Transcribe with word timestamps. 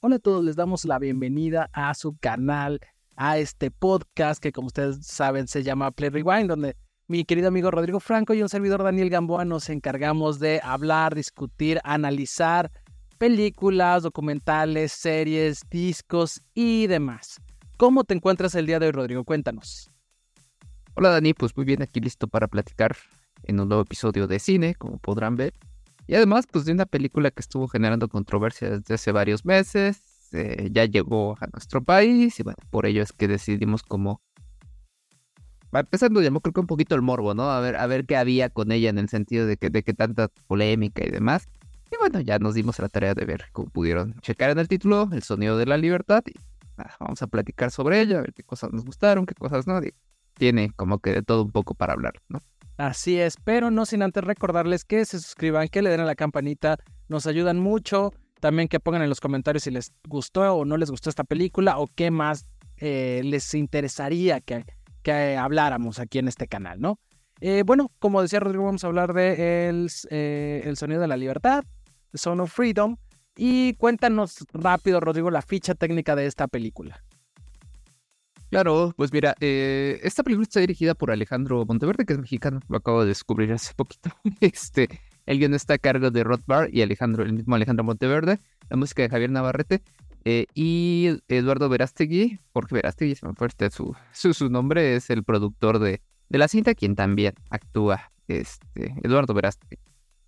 Hola 0.00 0.14
a 0.14 0.18
todos, 0.20 0.44
les 0.44 0.54
damos 0.54 0.84
la 0.84 1.00
bienvenida 1.00 1.70
a 1.72 1.92
su 1.92 2.16
canal, 2.18 2.78
a 3.16 3.38
este 3.38 3.72
podcast 3.72 4.40
que 4.40 4.52
como 4.52 4.68
ustedes 4.68 5.04
saben 5.04 5.48
se 5.48 5.64
llama 5.64 5.90
Play 5.90 6.10
Rewind, 6.10 6.48
donde 6.48 6.76
mi 7.08 7.24
querido 7.24 7.48
amigo 7.48 7.68
Rodrigo 7.72 7.98
Franco 7.98 8.32
y 8.32 8.40
un 8.40 8.48
servidor 8.48 8.84
Daniel 8.84 9.10
Gamboa 9.10 9.44
nos 9.44 9.68
encargamos 9.68 10.38
de 10.38 10.60
hablar, 10.62 11.16
discutir, 11.16 11.80
analizar 11.82 12.70
películas, 13.18 14.04
documentales, 14.04 14.92
series, 14.92 15.62
discos 15.68 16.42
y 16.54 16.86
demás. 16.86 17.40
¿Cómo 17.76 18.04
te 18.04 18.14
encuentras 18.14 18.54
el 18.54 18.66
día 18.66 18.78
de 18.78 18.86
hoy, 18.86 18.92
Rodrigo? 18.92 19.24
Cuéntanos. 19.24 19.90
Hola 20.94 21.10
Dani, 21.10 21.34
pues 21.34 21.56
muy 21.56 21.66
bien 21.66 21.82
aquí 21.82 21.98
listo 21.98 22.28
para 22.28 22.46
platicar 22.46 22.96
en 23.42 23.58
un 23.58 23.66
nuevo 23.66 23.82
episodio 23.82 24.28
de 24.28 24.38
cine, 24.38 24.76
como 24.76 24.98
podrán 24.98 25.34
ver. 25.34 25.54
Y 26.08 26.14
además, 26.14 26.46
pues 26.50 26.64
de 26.64 26.72
una 26.72 26.86
película 26.86 27.30
que 27.30 27.40
estuvo 27.40 27.68
generando 27.68 28.08
controversia 28.08 28.70
desde 28.70 28.94
hace 28.94 29.12
varios 29.12 29.44
meses, 29.44 30.00
eh, 30.32 30.70
ya 30.72 30.86
llegó 30.86 31.36
a 31.38 31.46
nuestro 31.52 31.84
país 31.84 32.40
y 32.40 32.42
bueno, 32.42 32.56
por 32.70 32.86
ello 32.86 33.02
es 33.02 33.12
que 33.12 33.28
decidimos 33.28 33.82
como... 33.82 34.22
Empezando, 35.70 36.22
ya 36.22 36.30
creo 36.30 36.54
que 36.54 36.60
un 36.60 36.66
poquito 36.66 36.94
el 36.94 37.02
morbo, 37.02 37.34
¿no? 37.34 37.50
A 37.50 37.60
ver, 37.60 37.76
a 37.76 37.86
ver 37.86 38.06
qué 38.06 38.16
había 38.16 38.48
con 38.48 38.72
ella 38.72 38.88
en 38.88 38.96
el 38.96 39.10
sentido 39.10 39.46
de 39.46 39.58
que, 39.58 39.68
de 39.68 39.82
que 39.82 39.92
tanta 39.92 40.28
polémica 40.46 41.04
y 41.06 41.10
demás. 41.10 41.46
Y 41.92 41.96
bueno, 41.98 42.20
ya 42.20 42.38
nos 42.38 42.54
dimos 42.54 42.78
la 42.78 42.88
tarea 42.88 43.12
de 43.12 43.26
ver 43.26 43.44
cómo 43.52 43.68
pudieron 43.68 44.18
checar 44.22 44.48
en 44.48 44.58
el 44.58 44.66
título 44.66 45.10
El 45.12 45.22
sonido 45.22 45.58
de 45.58 45.66
la 45.66 45.76
libertad. 45.76 46.24
Y 46.26 46.32
vamos 46.98 47.20
a 47.20 47.26
platicar 47.26 47.70
sobre 47.70 48.00
ella, 48.00 48.18
a 48.18 48.22
ver 48.22 48.32
qué 48.32 48.44
cosas 48.44 48.72
nos 48.72 48.86
gustaron, 48.86 49.26
qué 49.26 49.34
cosas 49.34 49.66
no. 49.66 49.78
tiene 50.38 50.70
como 50.70 51.00
que 51.00 51.12
de 51.12 51.22
todo 51.22 51.42
un 51.42 51.50
poco 51.50 51.74
para 51.74 51.92
hablar, 51.92 52.14
¿no? 52.30 52.40
Así 52.78 53.18
es, 53.18 53.36
pero 53.42 53.72
no 53.72 53.84
sin 53.86 54.02
antes 54.02 54.22
recordarles 54.22 54.84
que 54.84 55.04
se 55.04 55.18
suscriban, 55.18 55.66
que 55.66 55.82
le 55.82 55.90
den 55.90 55.98
a 56.00 56.04
la 56.04 56.14
campanita, 56.14 56.78
nos 57.08 57.26
ayudan 57.26 57.58
mucho. 57.58 58.12
También 58.40 58.68
que 58.68 58.78
pongan 58.78 59.02
en 59.02 59.08
los 59.08 59.18
comentarios 59.18 59.64
si 59.64 59.72
les 59.72 59.92
gustó 60.06 60.54
o 60.54 60.64
no 60.64 60.76
les 60.76 60.88
gustó 60.88 61.10
esta 61.10 61.24
película 61.24 61.78
o 61.78 61.88
qué 61.88 62.12
más 62.12 62.46
eh, 62.76 63.20
les 63.24 63.52
interesaría 63.54 64.40
que, 64.40 64.64
que, 65.02 65.36
habláramos 65.36 65.98
aquí 65.98 66.20
en 66.20 66.28
este 66.28 66.46
canal, 66.46 66.80
¿no? 66.80 67.00
Eh, 67.40 67.64
bueno, 67.66 67.90
como 67.98 68.22
decía 68.22 68.38
Rodrigo, 68.38 68.64
vamos 68.64 68.84
a 68.84 68.86
hablar 68.86 69.12
de 69.12 69.68
el, 69.68 69.90
eh, 70.10 70.62
el 70.64 70.76
sonido 70.76 71.00
de 71.00 71.08
la 71.08 71.16
libertad, 71.16 71.64
The 72.12 72.18
Sound 72.18 72.42
of 72.42 72.52
Freedom. 72.52 72.96
Y 73.36 73.74
cuéntanos 73.74 74.44
rápido, 74.52 75.00
Rodrigo, 75.00 75.32
la 75.32 75.42
ficha 75.42 75.74
técnica 75.74 76.14
de 76.14 76.26
esta 76.26 76.46
película. 76.46 77.02
Claro, 78.50 78.94
pues 78.96 79.12
mira, 79.12 79.34
eh, 79.40 80.00
esta 80.02 80.22
película 80.22 80.44
está 80.44 80.60
dirigida 80.60 80.94
por 80.94 81.10
Alejandro 81.10 81.66
Monteverde, 81.66 82.06
que 82.06 82.14
es 82.14 82.18
mexicano, 82.18 82.60
lo 82.68 82.78
acabo 82.78 83.02
de 83.02 83.08
descubrir 83.08 83.52
hace 83.52 83.74
poquito. 83.74 84.10
Este, 84.40 84.88
el 85.26 85.38
guion 85.38 85.52
está 85.52 85.74
a 85.74 85.78
cargo 85.78 86.10
de 86.10 86.24
Rod 86.24 86.40
Barr 86.46 86.70
y 86.72 86.80
Alejandro, 86.80 87.24
el 87.24 87.34
mismo 87.34 87.54
Alejandro 87.54 87.84
Monteverde, 87.84 88.38
la 88.70 88.76
música 88.76 89.02
de 89.02 89.10
Javier 89.10 89.30
Navarrete 89.30 89.82
eh, 90.24 90.46
y 90.54 91.20
Eduardo 91.28 91.68
Verástegui, 91.68 92.38
Jorge 92.54 92.76
Verástegui, 92.76 93.14
se 93.14 93.26
me 93.26 93.34
fue 93.34 93.48
este, 93.48 93.70
su, 93.70 93.94
su, 94.12 94.48
nombre, 94.48 94.96
es 94.96 95.10
el 95.10 95.24
productor 95.24 95.78
de, 95.78 96.00
de 96.30 96.38
la 96.38 96.48
cinta, 96.48 96.74
quien 96.74 96.96
también 96.96 97.34
actúa, 97.50 98.12
este, 98.28 98.94
Eduardo 99.02 99.34
Verástegui, 99.34 99.78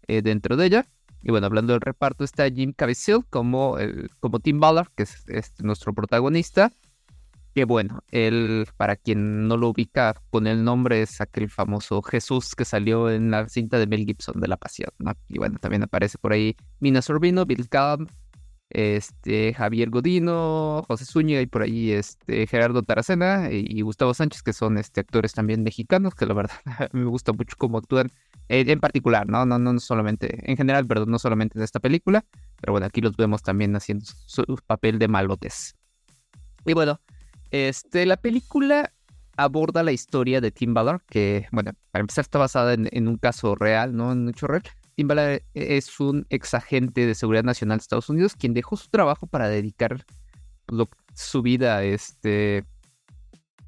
eh, 0.08 0.20
dentro 0.20 0.58
de 0.58 0.66
ella. 0.66 0.86
Y 1.22 1.30
bueno, 1.30 1.46
hablando 1.46 1.72
del 1.72 1.80
reparto, 1.80 2.24
está 2.24 2.48
Jim 2.50 2.74
Caviezel 2.74 3.24
como, 3.30 3.78
el, 3.78 4.10
como 4.20 4.40
Tim 4.40 4.60
Ballard, 4.60 4.88
que 4.94 5.04
es, 5.04 5.24
es 5.28 5.52
nuestro 5.62 5.94
protagonista. 5.94 6.72
Que 7.54 7.64
bueno, 7.64 8.02
él, 8.10 8.66
para 8.76 8.96
quien 8.96 9.48
no 9.48 9.56
lo 9.56 9.70
ubica 9.70 10.14
con 10.30 10.46
el 10.46 10.62
nombre, 10.62 11.02
es 11.02 11.20
aquel 11.20 11.50
famoso 11.50 12.00
Jesús 12.02 12.54
que 12.54 12.64
salió 12.64 13.10
en 13.10 13.30
la 13.30 13.48
cinta 13.48 13.78
de 13.78 13.86
Mel 13.86 14.06
Gibson 14.06 14.40
de 14.40 14.48
La 14.48 14.56
Pasión, 14.56 14.90
¿no? 14.98 15.12
Y 15.28 15.38
bueno, 15.38 15.58
también 15.60 15.82
aparece 15.82 16.18
por 16.18 16.32
ahí 16.32 16.56
Mina 16.78 17.02
Sorbino, 17.02 17.46
Bill 17.46 17.68
Calm, 17.68 18.06
este, 18.70 19.52
Javier 19.52 19.90
Godino, 19.90 20.84
José 20.86 21.04
Zúñiga 21.04 21.40
y 21.40 21.46
por 21.46 21.62
ahí 21.62 21.90
este, 21.90 22.46
Gerardo 22.46 22.82
Taracena 22.82 23.50
y, 23.50 23.80
Gustavo 23.80 24.14
Sánchez, 24.14 24.42
que 24.42 24.52
son 24.52 24.78
este, 24.78 25.00
actores 25.00 25.32
también 25.32 25.64
mexicanos, 25.64 26.14
que 26.14 26.26
la 26.26 26.34
verdad 26.34 26.54
me 26.92 27.04
gusta 27.04 27.32
mucho 27.32 27.56
cómo 27.58 27.78
actúan 27.78 28.12
eh, 28.48 28.64
en 28.66 28.80
particular, 28.80 29.28
¿no? 29.28 29.44
No, 29.44 29.58
no 29.58 29.78
solamente, 29.80 30.50
en 30.50 30.56
general, 30.56 30.86
perdón, 30.86 31.10
no 31.10 31.18
solamente 31.18 31.58
en 31.58 31.64
esta 31.64 31.80
película, 31.80 32.24
pero 32.60 32.72
bueno, 32.72 32.86
aquí 32.86 33.00
los 33.00 33.16
vemos 33.16 33.42
también 33.42 33.74
haciendo 33.74 34.04
su 34.26 34.44
papel 34.66 34.98
de 35.00 35.08
malotes. 35.08 35.74
Y 36.64 36.74
bueno, 36.74 37.00
este, 37.50 38.06
la 38.06 38.16
película 38.16 38.92
aborda 39.36 39.82
la 39.82 39.92
historia 39.92 40.40
de 40.40 40.50
Tim 40.50 40.74
Ballard, 40.74 41.00
que, 41.08 41.46
bueno, 41.52 41.72
para 41.90 42.00
empezar 42.00 42.22
está 42.22 42.38
basada 42.38 42.74
en, 42.74 43.08
un 43.08 43.16
caso 43.16 43.54
real, 43.54 43.96
¿no? 43.96 44.12
En 44.12 44.20
un 44.20 44.28
hecho 44.28 44.46
real. 44.46 44.62
Tim 44.96 45.08
Ballard 45.08 45.42
es 45.54 45.98
un 45.98 46.26
ex 46.28 46.54
agente 46.54 47.06
de 47.06 47.14
seguridad 47.14 47.44
nacional 47.44 47.78
de 47.78 47.82
Estados 47.82 48.08
Unidos 48.10 48.34
quien 48.36 48.54
dejó 48.54 48.76
su 48.76 48.90
trabajo 48.90 49.26
para 49.26 49.48
dedicar 49.48 50.04
su 51.14 51.42
vida 51.42 51.82
este, 51.82 52.64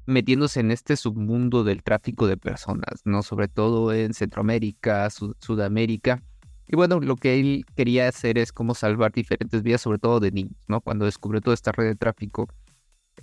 metiéndose 0.05 0.59
en 0.59 0.71
este 0.71 0.95
submundo 0.95 1.63
del 1.63 1.83
tráfico 1.83 2.27
de 2.27 2.37
personas, 2.37 3.01
¿no? 3.05 3.23
Sobre 3.23 3.47
todo 3.47 3.93
en 3.93 4.13
Centroamérica, 4.13 5.09
Sudamérica. 5.09 6.21
Y 6.67 6.75
bueno, 6.75 6.99
lo 6.99 7.15
que 7.15 7.39
él 7.39 7.65
quería 7.75 8.07
hacer 8.07 8.37
es 8.37 8.51
como 8.51 8.73
salvar 8.73 9.11
diferentes 9.11 9.63
vidas, 9.63 9.81
sobre 9.81 9.99
todo 9.99 10.19
de 10.19 10.31
niños, 10.31 10.57
¿no? 10.67 10.81
Cuando 10.81 11.05
descubrió 11.05 11.41
toda 11.41 11.55
esta 11.55 11.71
red 11.71 11.87
de 11.87 11.95
tráfico 11.95 12.47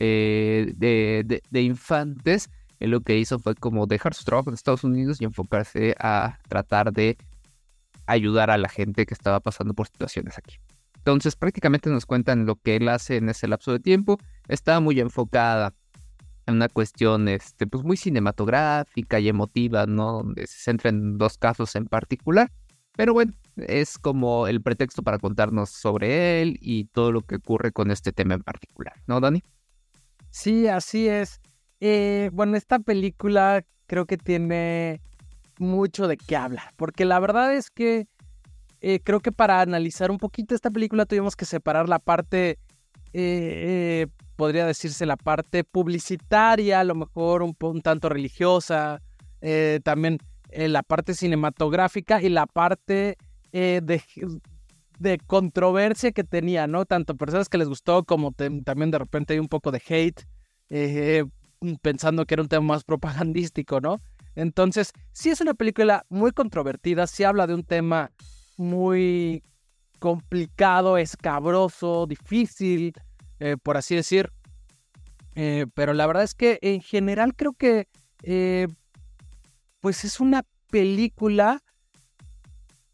eh, 0.00 0.72
de, 0.76 1.60
infantes, 1.60 2.50
él 2.80 2.90
lo 2.90 3.02
que 3.02 3.18
hizo 3.18 3.38
fue 3.38 3.54
como 3.54 3.86
dejar 3.86 4.14
su 4.14 4.24
trabajo 4.24 4.48
en 4.48 4.54
Estados 4.54 4.82
Unidos 4.82 5.20
y 5.20 5.24
enfocarse 5.24 5.94
a 6.00 6.38
tratar 6.48 6.92
de 6.92 7.18
ayudar 8.06 8.50
a 8.50 8.58
la 8.58 8.68
gente 8.68 9.04
que 9.04 9.14
estaba 9.14 9.40
pasando 9.40 9.74
por 9.74 9.86
situaciones 9.86 10.38
aquí. 10.38 10.56
Entonces 10.96 11.36
prácticamente 11.36 11.90
nos 11.90 12.06
cuentan 12.06 12.46
lo 12.46 12.56
que 12.56 12.76
él 12.76 12.88
hace 12.88 13.16
en 13.16 13.28
ese 13.28 13.46
lapso 13.46 13.72
de 13.72 13.80
tiempo. 13.80 14.18
Está 14.48 14.80
muy 14.80 14.98
enfocada 15.00 15.74
en 16.46 16.54
una 16.54 16.68
cuestión 16.68 17.28
este, 17.28 17.66
pues 17.66 17.84
muy 17.84 17.96
cinematográfica 17.96 19.20
y 19.20 19.28
emotiva, 19.28 19.86
¿no? 19.86 20.22
Donde 20.22 20.46
se 20.46 20.58
centra 20.58 20.90
en 20.90 21.18
dos 21.18 21.36
casos 21.36 21.76
en 21.76 21.86
particular. 21.86 22.50
Pero 22.96 23.12
bueno, 23.12 23.32
es 23.56 23.98
como 23.98 24.46
el 24.46 24.62
pretexto 24.62 25.02
para 25.02 25.18
contarnos 25.18 25.70
sobre 25.70 26.42
él 26.42 26.58
y 26.60 26.86
todo 26.86 27.12
lo 27.12 27.20
que 27.20 27.36
ocurre 27.36 27.72
con 27.72 27.90
este 27.90 28.12
tema 28.12 28.34
en 28.34 28.42
particular, 28.42 28.94
¿no, 29.06 29.20
Dani? 29.20 29.42
Sí, 30.30 30.68
así 30.68 31.08
es. 31.08 31.40
Eh, 31.80 32.30
bueno, 32.32 32.56
esta 32.56 32.78
película 32.78 33.64
creo 33.86 34.06
que 34.06 34.16
tiene 34.16 35.00
mucho 35.58 36.08
de 36.08 36.16
qué 36.16 36.36
hablar, 36.36 36.72
porque 36.76 37.04
la 37.04 37.18
verdad 37.18 37.54
es 37.54 37.70
que 37.70 38.06
eh, 38.80 39.00
creo 39.02 39.20
que 39.20 39.32
para 39.32 39.60
analizar 39.60 40.10
un 40.10 40.18
poquito 40.18 40.54
esta 40.54 40.70
película 40.70 41.04
tuvimos 41.04 41.36
que 41.36 41.44
separar 41.44 41.88
la 41.88 41.98
parte, 41.98 42.58
eh, 43.12 44.06
podría 44.36 44.66
decirse 44.66 45.04
la 45.04 45.16
parte 45.16 45.64
publicitaria, 45.64 46.80
a 46.80 46.84
lo 46.84 46.94
mejor 46.94 47.42
un, 47.42 47.56
un 47.60 47.82
tanto 47.82 48.08
religiosa, 48.08 49.02
también 49.82 50.18
la 50.50 50.82
parte 50.82 51.14
cinematográfica 51.14 52.22
y 52.22 52.28
la 52.28 52.46
parte 52.46 53.16
de, 53.52 54.02
de 55.00 55.18
controversia 55.18 56.12
que 56.12 56.24
tenía, 56.24 56.66
¿no? 56.66 56.84
Tanto 56.84 57.16
personas 57.16 57.48
que 57.48 57.56
les 57.56 57.68
gustó 57.68 58.04
como 58.04 58.32
también 58.32 58.90
de 58.90 58.98
repente 58.98 59.32
hay 59.32 59.40
un 59.40 59.48
poco 59.48 59.72
de 59.72 59.82
hate, 59.88 60.26
eh, 60.68 61.24
pensando 61.80 62.26
que 62.26 62.34
era 62.34 62.42
un 62.42 62.48
tema 62.48 62.66
más 62.66 62.84
propagandístico, 62.84 63.80
¿no? 63.80 64.00
Entonces, 64.36 64.92
sí 65.12 65.30
es 65.30 65.40
una 65.40 65.54
película 65.54 66.04
muy 66.10 66.32
controvertida, 66.32 67.06
sí 67.06 67.24
habla 67.24 67.46
de 67.46 67.54
un 67.54 67.64
tema 67.64 68.12
muy 68.58 69.42
complicado, 69.98 70.98
escabroso, 70.98 72.06
difícil, 72.06 72.92
eh, 73.40 73.56
por 73.60 73.78
así 73.78 73.96
decir. 73.96 74.30
Eh, 75.34 75.66
pero 75.74 75.94
la 75.94 76.06
verdad 76.06 76.24
es 76.24 76.34
que 76.34 76.58
en 76.60 76.82
general 76.82 77.34
creo 77.34 77.54
que 77.54 77.88
pues 79.80 80.04
es 80.04 80.20
una 80.20 80.44
película 80.70 81.62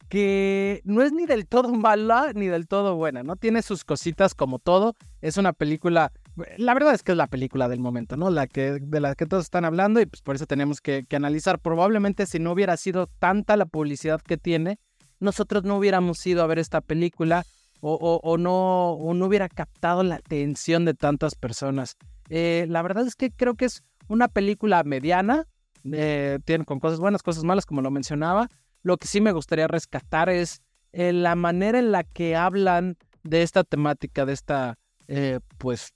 que 0.08 0.82
no 0.84 1.02
es 1.02 1.12
ni 1.12 1.26
del 1.26 1.46
todo 1.46 1.72
mala 1.74 2.32
ni 2.34 2.46
del 2.46 2.68
todo 2.68 2.96
buena, 2.96 3.22
¿no? 3.22 3.36
Tiene 3.36 3.62
sus 3.62 3.84
cositas 3.84 4.34
como 4.34 4.58
todo. 4.58 4.94
Es 5.20 5.36
una 5.36 5.52
película, 5.52 6.12
la 6.56 6.74
verdad 6.74 6.94
es 6.94 7.02
que 7.02 7.12
es 7.12 7.18
la 7.18 7.26
película 7.26 7.68
del 7.68 7.80
momento, 7.80 8.16
¿no? 8.16 8.30
La 8.30 8.46
que, 8.46 8.78
de 8.80 9.00
la 9.00 9.14
que 9.14 9.26
todos 9.26 9.44
están 9.44 9.64
hablando 9.64 10.00
y 10.00 10.06
pues 10.06 10.22
por 10.22 10.36
eso 10.36 10.46
tenemos 10.46 10.80
que, 10.80 11.06
analizar. 11.12 11.58
Probablemente 11.58 12.26
si 12.26 12.38
no 12.38 12.52
hubiera 12.52 12.76
sido 12.76 13.06
tanta 13.06 13.56
la 13.56 13.66
publicidad 13.66 14.20
que 14.20 14.36
tiene, 14.36 14.78
nosotros 15.18 15.64
no 15.64 15.76
hubiéramos 15.76 16.24
ido 16.26 16.42
a 16.42 16.46
ver 16.46 16.58
esta 16.58 16.80
película 16.80 17.44
o, 17.80 18.36
no, 18.38 18.98
no 19.14 19.26
hubiera 19.26 19.48
captado 19.48 20.02
la 20.02 20.16
atención 20.16 20.84
de 20.84 20.94
tantas 20.94 21.36
personas. 21.36 21.96
Eh, 22.30 22.66
la 22.68 22.82
verdad 22.82 23.06
es 23.06 23.14
que 23.14 23.30
creo 23.30 23.54
que 23.54 23.66
es 23.66 23.84
una 24.08 24.26
película 24.26 24.82
mediana, 24.82 25.46
eh, 25.92 26.40
tiene 26.44 26.64
con 26.64 26.80
cosas 26.80 26.98
buenas, 26.98 27.22
cosas 27.22 27.44
malas, 27.44 27.64
como 27.64 27.82
lo 27.82 27.92
mencionaba 27.92 28.48
lo 28.86 28.98
que 28.98 29.08
sí 29.08 29.20
me 29.20 29.32
gustaría 29.32 29.66
rescatar 29.66 30.28
es 30.28 30.62
eh, 30.92 31.12
la 31.12 31.34
manera 31.34 31.80
en 31.80 31.90
la 31.90 32.04
que 32.04 32.36
hablan 32.36 32.96
de 33.24 33.42
esta 33.42 33.64
temática, 33.64 34.24
de 34.24 34.32
esta, 34.32 34.78
eh, 35.08 35.40
pues, 35.58 35.92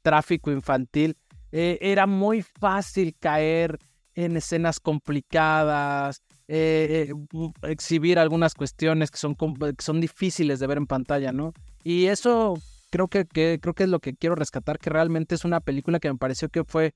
tráfico 0.00 0.50
infantil. 0.50 1.18
Eh, 1.52 1.76
era 1.82 2.06
muy 2.06 2.40
fácil 2.40 3.14
caer 3.20 3.78
en 4.14 4.38
escenas 4.38 4.80
complicadas, 4.80 6.22
exhibir 6.48 8.18
algunas 8.18 8.54
cuestiones 8.54 9.10
que 9.10 9.18
son, 9.18 9.34
que 9.34 9.74
son 9.84 10.00
difíciles 10.00 10.58
de 10.58 10.66
ver 10.66 10.78
en 10.78 10.86
pantalla, 10.86 11.32
¿no? 11.32 11.52
Y 11.84 12.06
eso 12.06 12.54
creo 12.88 13.08
que, 13.08 13.26
creo 13.26 13.74
que 13.74 13.82
es 13.82 13.90
lo 13.90 14.00
que 14.00 14.14
quiero 14.14 14.36
rescatar, 14.36 14.78
que 14.78 14.88
realmente 14.88 15.34
es 15.34 15.44
una 15.44 15.60
película 15.60 16.00
que 16.00 16.10
me 16.10 16.16
pareció 16.16 16.48
que 16.48 16.64
fue 16.64 16.94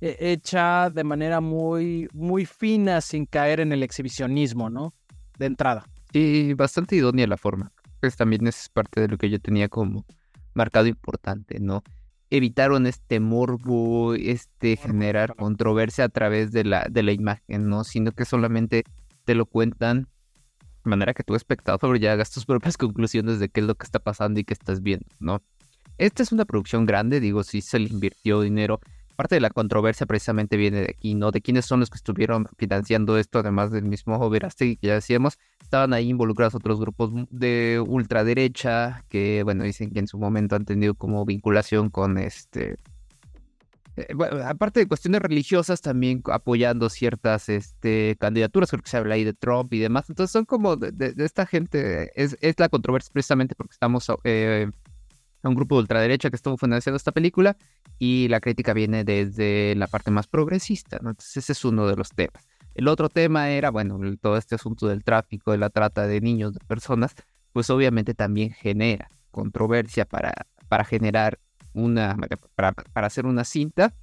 hecha 0.00 0.90
de 0.90 1.04
manera 1.04 1.40
muy, 1.40 2.08
muy 2.12 2.46
fina, 2.46 3.00
sin 3.00 3.26
caer 3.26 3.60
en 3.60 3.72
el 3.72 3.82
exhibicionismo, 3.82 4.70
¿no? 4.70 4.94
De 5.38 5.46
entrada. 5.46 5.84
Y 6.12 6.54
bastante 6.54 6.96
idónea 6.96 7.26
la 7.26 7.36
forma. 7.36 7.72
Pues 8.00 8.16
también 8.16 8.46
es 8.46 8.68
parte 8.70 9.00
de 9.00 9.08
lo 9.08 9.18
que 9.18 9.28
yo 9.28 9.38
tenía 9.40 9.68
como 9.68 10.04
marcado 10.54 10.86
importante, 10.86 11.60
¿no? 11.60 11.82
Evitaron 12.30 12.86
este 12.86 13.20
morbo, 13.20 14.14
este 14.14 14.76
generar 14.76 15.34
controversia 15.36 16.04
a 16.04 16.08
través 16.08 16.52
de 16.52 16.64
la, 16.64 16.86
de 16.90 17.02
la 17.02 17.12
imagen, 17.12 17.68
¿no? 17.68 17.84
Sino 17.84 18.12
que 18.12 18.24
solamente 18.24 18.84
te 19.24 19.34
lo 19.34 19.46
cuentan 19.46 20.08
de 20.84 20.90
manera 20.90 21.12
que 21.12 21.22
tu 21.22 21.34
espectador 21.34 21.98
ya 21.98 22.12
hagas 22.12 22.30
tus 22.30 22.46
propias 22.46 22.76
conclusiones 22.78 23.38
de 23.38 23.48
qué 23.48 23.60
es 23.60 23.66
lo 23.66 23.74
que 23.74 23.84
está 23.84 23.98
pasando 23.98 24.40
y 24.40 24.44
qué 24.44 24.54
estás 24.54 24.82
viendo, 24.82 25.06
¿no? 25.18 25.42
Esta 25.98 26.22
es 26.22 26.32
una 26.32 26.46
producción 26.46 26.86
grande, 26.86 27.20
digo, 27.20 27.42
si 27.42 27.60
se 27.60 27.78
le 27.78 27.90
invirtió 27.90 28.40
dinero. 28.40 28.80
Parte 29.20 29.34
de 29.34 29.42
la 29.42 29.50
controversia 29.50 30.06
precisamente 30.06 30.56
viene 30.56 30.80
de 30.80 30.94
aquí, 30.96 31.14
¿no? 31.14 31.30
De 31.30 31.42
quiénes 31.42 31.66
son 31.66 31.80
los 31.80 31.90
que 31.90 31.96
estuvieron 31.96 32.46
financiando 32.56 33.18
esto, 33.18 33.40
además 33.40 33.70
del 33.70 33.84
mismo 33.84 34.30
Verástegui 34.30 34.76
que 34.76 34.86
ya 34.86 34.94
decíamos. 34.94 35.38
Estaban 35.60 35.92
ahí 35.92 36.08
involucrados 36.08 36.54
otros 36.54 36.80
grupos 36.80 37.10
de 37.28 37.84
ultraderecha 37.86 39.04
que, 39.10 39.42
bueno, 39.44 39.64
dicen 39.64 39.90
que 39.90 39.98
en 39.98 40.06
su 40.06 40.18
momento 40.18 40.56
han 40.56 40.64
tenido 40.64 40.94
como 40.94 41.26
vinculación 41.26 41.90
con 41.90 42.16
este 42.16 42.78
eh, 43.96 44.06
aparte 44.46 44.80
de 44.80 44.86
cuestiones 44.86 45.20
religiosas, 45.20 45.82
también 45.82 46.22
apoyando 46.32 46.88
ciertas 46.88 47.50
este, 47.50 48.16
candidaturas, 48.18 48.70
creo 48.70 48.82
que 48.82 48.88
se 48.88 48.96
habla 48.96 49.16
ahí 49.16 49.24
de 49.24 49.34
Trump 49.34 49.70
y 49.74 49.80
demás. 49.80 50.08
Entonces 50.08 50.32
son 50.32 50.46
como 50.46 50.76
de, 50.76 51.12
esta 51.18 51.44
gente, 51.44 52.10
es, 52.14 52.38
la 52.56 52.70
controversia 52.70 53.12
precisamente 53.12 53.54
porque 53.54 53.72
estamos 53.72 54.10
eh, 54.24 54.70
a 55.42 55.48
un 55.48 55.54
grupo 55.54 55.76
de 55.76 55.82
ultraderecha 55.82 56.30
que 56.30 56.36
estuvo 56.36 56.56
financiando 56.56 56.96
esta 56.96 57.12
película 57.12 57.56
y 57.98 58.28
la 58.28 58.40
crítica 58.40 58.72
viene 58.72 59.04
desde 59.04 59.74
la 59.76 59.86
parte 59.86 60.10
más 60.10 60.26
progresista, 60.26 60.96
Entonces 60.96 61.36
ese 61.38 61.52
es 61.52 61.64
uno 61.64 61.86
de 61.86 61.96
los 61.96 62.10
temas. 62.10 62.46
El 62.74 62.88
otro 62.88 63.08
tema 63.08 63.50
era, 63.50 63.70
bueno, 63.70 63.98
todo 64.20 64.36
este 64.36 64.54
asunto 64.54 64.86
del 64.86 65.02
tráfico, 65.02 65.52
de 65.52 65.58
la 65.58 65.70
trata 65.70 66.06
de 66.06 66.20
niños, 66.20 66.54
de 66.54 66.60
personas, 66.60 67.14
pues 67.52 67.68
obviamente 67.70 68.14
también 68.14 68.52
genera 68.52 69.08
controversia 69.30 70.04
para, 70.04 70.32
para 70.68 70.84
generar 70.84 71.38
una, 71.72 72.16
para, 72.54 72.74
hacer 73.06 73.26
una 73.26 73.44
cinta. 73.44 73.94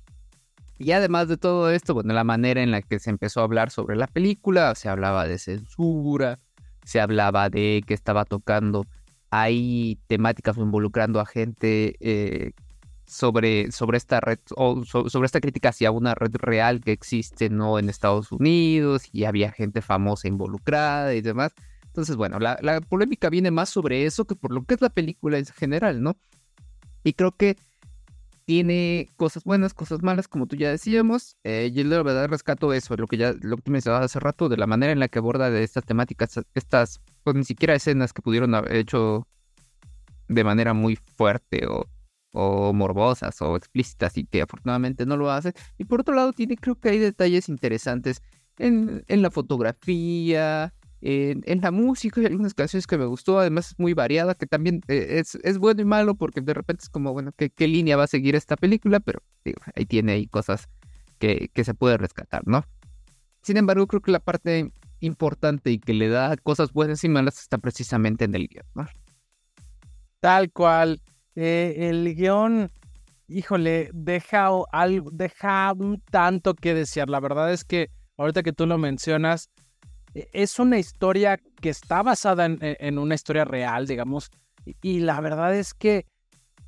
Y 0.78 0.92
además 0.92 1.28
de 1.28 1.38
todo 1.38 1.72
esto, 1.72 1.94
bueno, 1.94 2.14
la 2.14 2.24
manera 2.24 2.62
en 2.62 2.72
la 2.72 2.82
que 2.82 3.00
se 3.00 3.10
empezó 3.10 3.42
a 3.42 3.46
hablar 3.46 3.72
sobre 3.72 3.96
la 3.96 4.08
película, 4.08 4.76
se 4.76 4.90
hablaba 4.90 5.28
de 5.28 5.40
censura, 5.40 6.40
se 6.84 7.02
hablaba 7.02 7.50
de 7.50 7.84
que 7.86 7.94
estaba 7.94 8.26
tocando 8.26 8.86
ahí 9.30 10.00
temáticas 10.08 10.58
involucrando 10.58 11.20
a 11.20 11.26
gente 11.26 11.96
eh, 12.00 12.52
sobre, 13.06 13.72
sobre 13.72 13.98
esta 13.98 14.20
red, 14.20 14.40
o 14.56 14.84
sobre 14.84 15.26
esta 15.26 15.40
crítica 15.40 15.70
hacia 15.70 15.92
una 15.92 16.16
red 16.16 16.36
real 16.36 16.82
que 16.82 16.92
existe 16.92 17.50
no 17.50 17.80
en 17.80 17.90
Estados 17.90 18.32
Unidos 18.32 19.04
y 19.12 19.26
había 19.26 19.52
gente 19.52 19.82
famosa 19.82 20.28
involucrada 20.28 21.14
y 21.14 21.22
demás. 21.22 21.54
Entonces, 21.86 22.16
bueno, 22.16 22.40
la, 22.40 22.60
la 22.62 22.82
polémica 22.82 23.30
viene 23.30 23.50
más 23.50 23.70
sobre 23.70 24.06
eso 24.06 24.26
que 24.26 24.36
por 24.36 24.52
lo 24.52 24.64
que 24.64 24.76
es 24.76 24.82
la 24.82 24.90
película 24.90 25.38
en 25.38 25.46
general, 25.46 26.02
¿no? 26.04 26.18
Y 27.04 27.14
creo 27.14 27.32
que 27.32 27.56
tiene 28.48 29.10
cosas 29.18 29.44
buenas, 29.44 29.74
cosas 29.74 30.02
malas, 30.04 30.30
como 30.30 30.48
tú 30.48 30.56
ya 30.56 30.70
decíamos. 30.70 31.36
Eh, 31.44 31.70
yo 31.74 31.84
la 31.84 32.02
verdad 32.02 32.30
rescato 32.30 32.72
eso, 32.72 32.96
lo 32.96 33.06
que 33.06 33.18
ya 33.18 33.34
lo 33.42 33.58
que 33.58 33.64
tú 33.64 33.72
mencionabas 33.72 34.06
hace 34.06 34.22
rato, 34.22 34.48
de 34.48 34.56
la 34.56 34.66
manera 34.66 34.94
en 34.94 35.00
la 35.00 35.10
que 35.10 35.20
aborda 35.20 35.52
de 35.52 35.64
estas 35.64 35.84
temáticas, 35.84 36.40
estas, 36.54 37.02
pues 37.26 37.36
ni 37.36 37.44
siquiera 37.44 37.76
escenas 37.76 38.14
que 38.14 38.22
pudieron 38.22 38.56
haber 38.56 38.78
hecho 38.78 39.28
de 40.30 40.46
manera 40.46 40.74
muy 40.74 40.96
fuerte 41.18 41.68
o, 41.68 41.88
o 42.32 42.72
morbosas 42.72 43.42
o 43.42 43.58
explícitas 43.58 44.18
y 44.18 44.24
que 44.24 44.42
afortunadamente 44.42 45.06
no 45.06 45.18
lo 45.18 45.30
hace. 45.30 45.52
Y 45.78 45.84
por 45.84 46.00
otro 46.00 46.16
lado, 46.16 46.32
tiene 46.32 46.56
creo 46.56 46.80
que 46.80 46.88
hay 46.88 47.00
detalles 47.00 47.50
interesantes 47.50 48.22
en 48.60 49.04
la 49.22 49.30
fotografía, 49.30 50.74
en, 51.02 51.62
la 51.62 51.72
música, 51.72 52.22
hay 52.22 52.28
algunas 52.28 52.54
canciones 52.54 52.88
que 52.88 52.98
me 52.98 53.06
gustó, 53.06 53.40
además 53.40 53.72
es 53.72 53.80
muy 53.80 53.94
variada, 53.94 54.36
que 54.36 54.48
también 54.48 54.82
eh, 54.88 55.22
es, 55.22 55.58
bueno 55.58 55.82
y 55.82 55.86
malo 55.86 56.16
porque 56.16 56.42
de 56.42 56.54
repente 56.54 56.84
es 56.84 56.90
como, 56.90 57.14
bueno, 57.14 57.32
¿qué, 57.36 57.68
línea 57.68 57.98
va 57.98 58.04
a 58.04 58.08
seguir 58.08 58.36
esta 58.36 58.56
película? 58.56 59.00
Pero 59.00 59.22
digo, 59.46 59.62
ahí 59.76 59.86
tiene 59.86 60.14
ahí 60.14 60.28
cosas 60.28 60.68
que, 61.20 61.50
que 61.54 61.64
se 61.64 61.74
puede 61.74 61.98
rescatar, 61.98 62.48
¿no? 62.48 62.64
Sin 63.42 63.58
embargo, 63.58 63.88
creo 63.88 64.02
que 64.02 64.12
la 64.12 64.20
parte 64.20 64.72
importante 65.00 65.72
y 65.72 65.80
que 65.80 65.94
le 65.94 66.10
da 66.10 66.36
cosas 66.38 66.74
buenas 66.74 67.04
y 67.04 67.10
malas 67.10 67.40
está 67.40 67.58
precisamente 67.58 68.26
en 68.26 68.36
el 68.36 68.48
guion, 68.48 68.66
¿no? 68.76 68.88
Tal 70.20 70.52
cual. 70.52 71.02
Eh, 71.36 71.90
el 71.90 72.16
guion, 72.16 72.72
híjole, 73.28 73.92
deja, 73.94 74.50
algo, 74.72 75.12
deja 75.12 75.72
un 75.74 76.02
tanto 76.02 76.56
que 76.56 76.74
desear. 76.74 77.10
La 77.10 77.20
verdad 77.20 77.54
es 77.54 77.64
que 77.64 77.90
ahorita 78.18 78.42
que 78.42 78.54
tú 78.54 78.66
lo 78.66 78.78
mencionas, 78.78 79.50
es 80.34 80.60
una 80.60 80.80
historia 80.80 81.38
que 81.38 81.70
está 81.70 82.02
basada 82.02 82.46
en, 82.46 82.98
una 82.98 83.16
historia 83.16 83.46
real, 83.46 83.88
digamos, 83.88 84.32
y, 84.82 85.00
la 85.00 85.22
verdad 85.22 85.56
es 85.56 85.74
que 85.74 86.06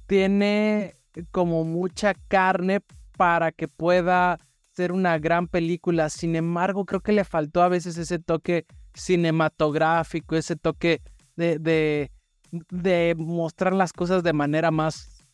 tiene 0.08 0.96
como 1.32 1.66
mucha 1.66 2.14
carne 2.14 2.80
para 3.18 3.52
que 3.52 3.68
pueda 3.68 4.40
ser 4.74 4.94
una 4.94 5.18
gran 5.18 5.48
película. 5.48 6.10
Sin 6.10 6.36
embargo, 6.36 6.86
creo 6.86 7.02
que 7.02 7.12
le 7.12 7.26
faltó 7.26 7.62
a 7.62 7.68
veces 7.68 7.98
ese 7.98 8.20
toque 8.20 8.66
cinematográfico, 8.94 10.38
ese 10.38 10.56
toque 10.56 11.02
de, 11.36 11.60
de, 11.60 12.12
de 12.52 13.16
mostrar 13.18 13.74
las 13.74 13.92
cosas 13.92 14.24
de 14.24 14.32
manera 14.32 14.72
más, 14.72 15.26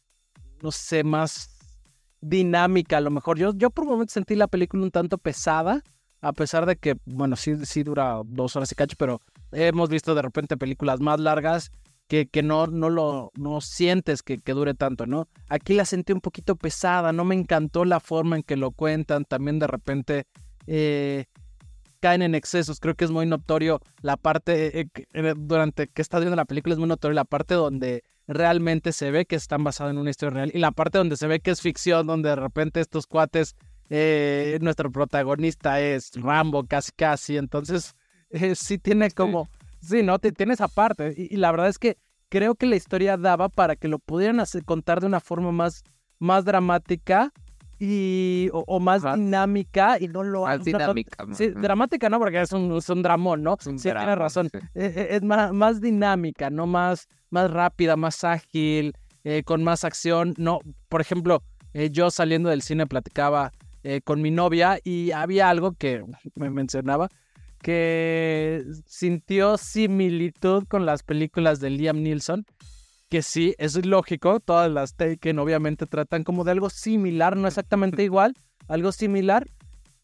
no 0.64 0.72
sé, 0.72 1.04
más 1.04 1.60
dinámica 2.22 2.98
a 2.98 3.02
lo 3.02 3.12
mejor. 3.12 3.38
Yo, 3.38 3.54
yo 3.54 3.70
por 3.70 3.84
un 3.84 3.92
momento 3.92 4.14
sentí 4.14 4.36
la 4.36 4.48
película 4.48 4.84
un 4.84 4.92
tanto 4.92 5.20
pesada 5.20 5.84
a 6.26 6.34
pesar 6.34 6.66
de 6.66 6.76
que, 6.76 6.98
bueno, 7.06 7.36
sí, 7.36 7.56
sí 7.68 7.84
dura 7.84 8.20
dos 8.26 8.56
horas 8.56 8.72
y 8.72 8.76
cacho, 8.76 8.96
pero 8.98 9.22
hemos 9.52 9.90
visto 9.90 10.16
de 10.16 10.24
repente 10.24 10.58
películas 10.58 11.00
más 11.00 11.20
largas 11.20 11.72
que, 12.08 12.28
que 12.28 12.42
no, 12.42 12.66
no 12.66 12.90
lo 12.90 13.32
no 13.36 13.62
sientes 13.62 14.24
que, 14.24 14.40
que, 14.40 14.54
dure 14.54 14.74
tanto, 14.74 15.06
¿no? 15.06 15.28
Aquí 15.50 15.76
la 15.76 15.86
sentí 15.86 16.14
un 16.14 16.22
poquito 16.22 16.56
pesada, 16.56 17.14
no 17.14 17.26
me 17.26 17.36
encantó 17.36 17.86
la 17.86 18.00
forma 18.00 18.38
en 18.38 18.42
que 18.42 18.56
lo 18.56 18.72
cuentan, 18.72 19.26
también 19.26 19.60
de 19.60 19.68
repente 19.68 20.26
eh, 20.66 21.26
caen 22.00 22.24
en 22.24 22.34
excesos, 22.34 22.80
creo 22.80 22.96
que 22.96 23.06
es 23.06 23.12
muy 23.12 23.28
notorio 23.28 23.80
la 24.02 24.18
parte, 24.18 24.80
eh, 24.80 24.88
eh, 25.14 25.34
durante 25.38 25.90
que 25.90 26.02
está 26.02 26.18
viendo 26.18 26.36
la 26.36 26.46
película 26.46 26.74
es 26.74 26.80
muy 26.80 26.90
notorio 26.90 27.14
la 27.14 27.26
parte 27.26 27.54
donde 27.54 28.04
realmente 28.28 28.94
se 28.94 29.12
ve 29.12 29.28
que 29.28 29.36
están 29.36 29.64
basados 29.64 29.92
en 29.92 30.00
una 30.00 30.10
historia 30.10 30.38
real 30.38 30.52
y 30.56 30.58
la 30.58 30.72
parte 30.72 30.98
donde 30.98 31.18
se 31.18 31.28
ve 31.28 31.40
que 31.40 31.52
es 31.52 31.62
ficción, 31.62 32.08
donde 32.08 32.30
de 32.30 32.36
repente 32.36 32.80
estos 32.80 33.06
cuates 33.06 33.56
eh, 33.90 34.58
nuestro 34.62 34.92
protagonista 34.92 35.80
es 35.80 36.12
Rambo 36.16 36.64
casi 36.64 36.92
casi, 36.92 37.38
entonces 37.38 37.96
eh, 38.32 38.56
sí 38.56 38.80
tiene 38.80 39.12
como, 39.12 39.48
sí, 39.80 40.02
¿no? 40.02 40.18
Tiene 40.18 40.54
esa 40.54 40.68
parte 40.68 41.14
y, 41.16 41.36
la 41.38 41.52
verdad 41.52 41.68
es 41.68 41.78
que 41.78 41.98
creo 42.30 42.56
que 42.56 42.66
la 42.66 42.76
historia 42.76 43.16
daba 43.16 43.48
para 43.50 43.76
que 43.76 43.88
lo 43.88 44.00
pudieran 44.00 44.40
hacer, 44.40 44.66
contar 44.66 45.02
de 45.02 45.08
una 45.08 45.20
forma 45.20 45.52
más, 45.52 45.84
más 46.18 46.46
dramática 46.46 47.32
y 47.78 48.50
o, 48.54 48.80
más 48.80 49.04
dinámica 49.04 49.98
y 50.00 50.08
no 50.08 50.24
lo 50.24 50.44
más 50.44 50.64
dinámica 50.64 51.26
sí, 51.34 51.50
dramática 51.50 52.08
no 52.08 52.20
porque 52.20 52.40
es 52.40 52.54
un, 52.54 52.74
es 52.78 52.90
un 52.90 53.04
dramón 53.04 53.44
no 53.44 53.58
sí 53.60 53.76
tienes 53.76 54.18
razón. 54.18 54.50
eh, 54.76 55.08
es 55.12 55.22
más, 55.24 55.52
más 55.52 55.82
dinámica 55.82 56.50
no 56.50 56.68
más 56.68 57.10
más 57.32 57.52
rápida 57.52 57.98
más 57.98 58.24
ágil 58.24 58.96
con 59.44 59.62
más 59.62 59.84
acción 59.84 60.34
no 60.38 60.60
por 60.88 61.02
ejemplo 61.02 61.44
yo 61.92 62.12
saliendo 62.12 62.50
del 62.50 62.62
cine 62.62 62.88
platicaba 62.88 63.52
eh, 63.88 64.02
con 64.02 64.20
mi 64.20 64.32
novia 64.32 64.80
y 64.84 65.12
había 65.12 65.48
algo 65.48 65.74
que 65.74 66.04
me 66.36 66.50
mencionaba 66.50 67.08
que 67.62 68.64
sintió 68.88 69.60
similitud 69.60 70.66
con 70.68 70.88
las 70.88 71.04
películas 71.04 71.60
de 71.60 71.70
Liam 71.70 72.02
Neeson, 72.02 72.46
que 73.10 73.22
sí, 73.22 73.54
es 73.60 73.86
lógico, 73.86 74.40
todas 74.40 74.72
las 74.72 74.96
Taken 74.96 75.38
obviamente 75.38 75.86
tratan 75.86 76.24
como 76.24 76.44
de 76.44 76.52
algo 76.52 76.72
similar, 76.72 77.38
no 77.38 77.48
exactamente 77.48 78.04
igual, 78.04 78.34
algo 78.68 78.92
similar, 78.92 79.48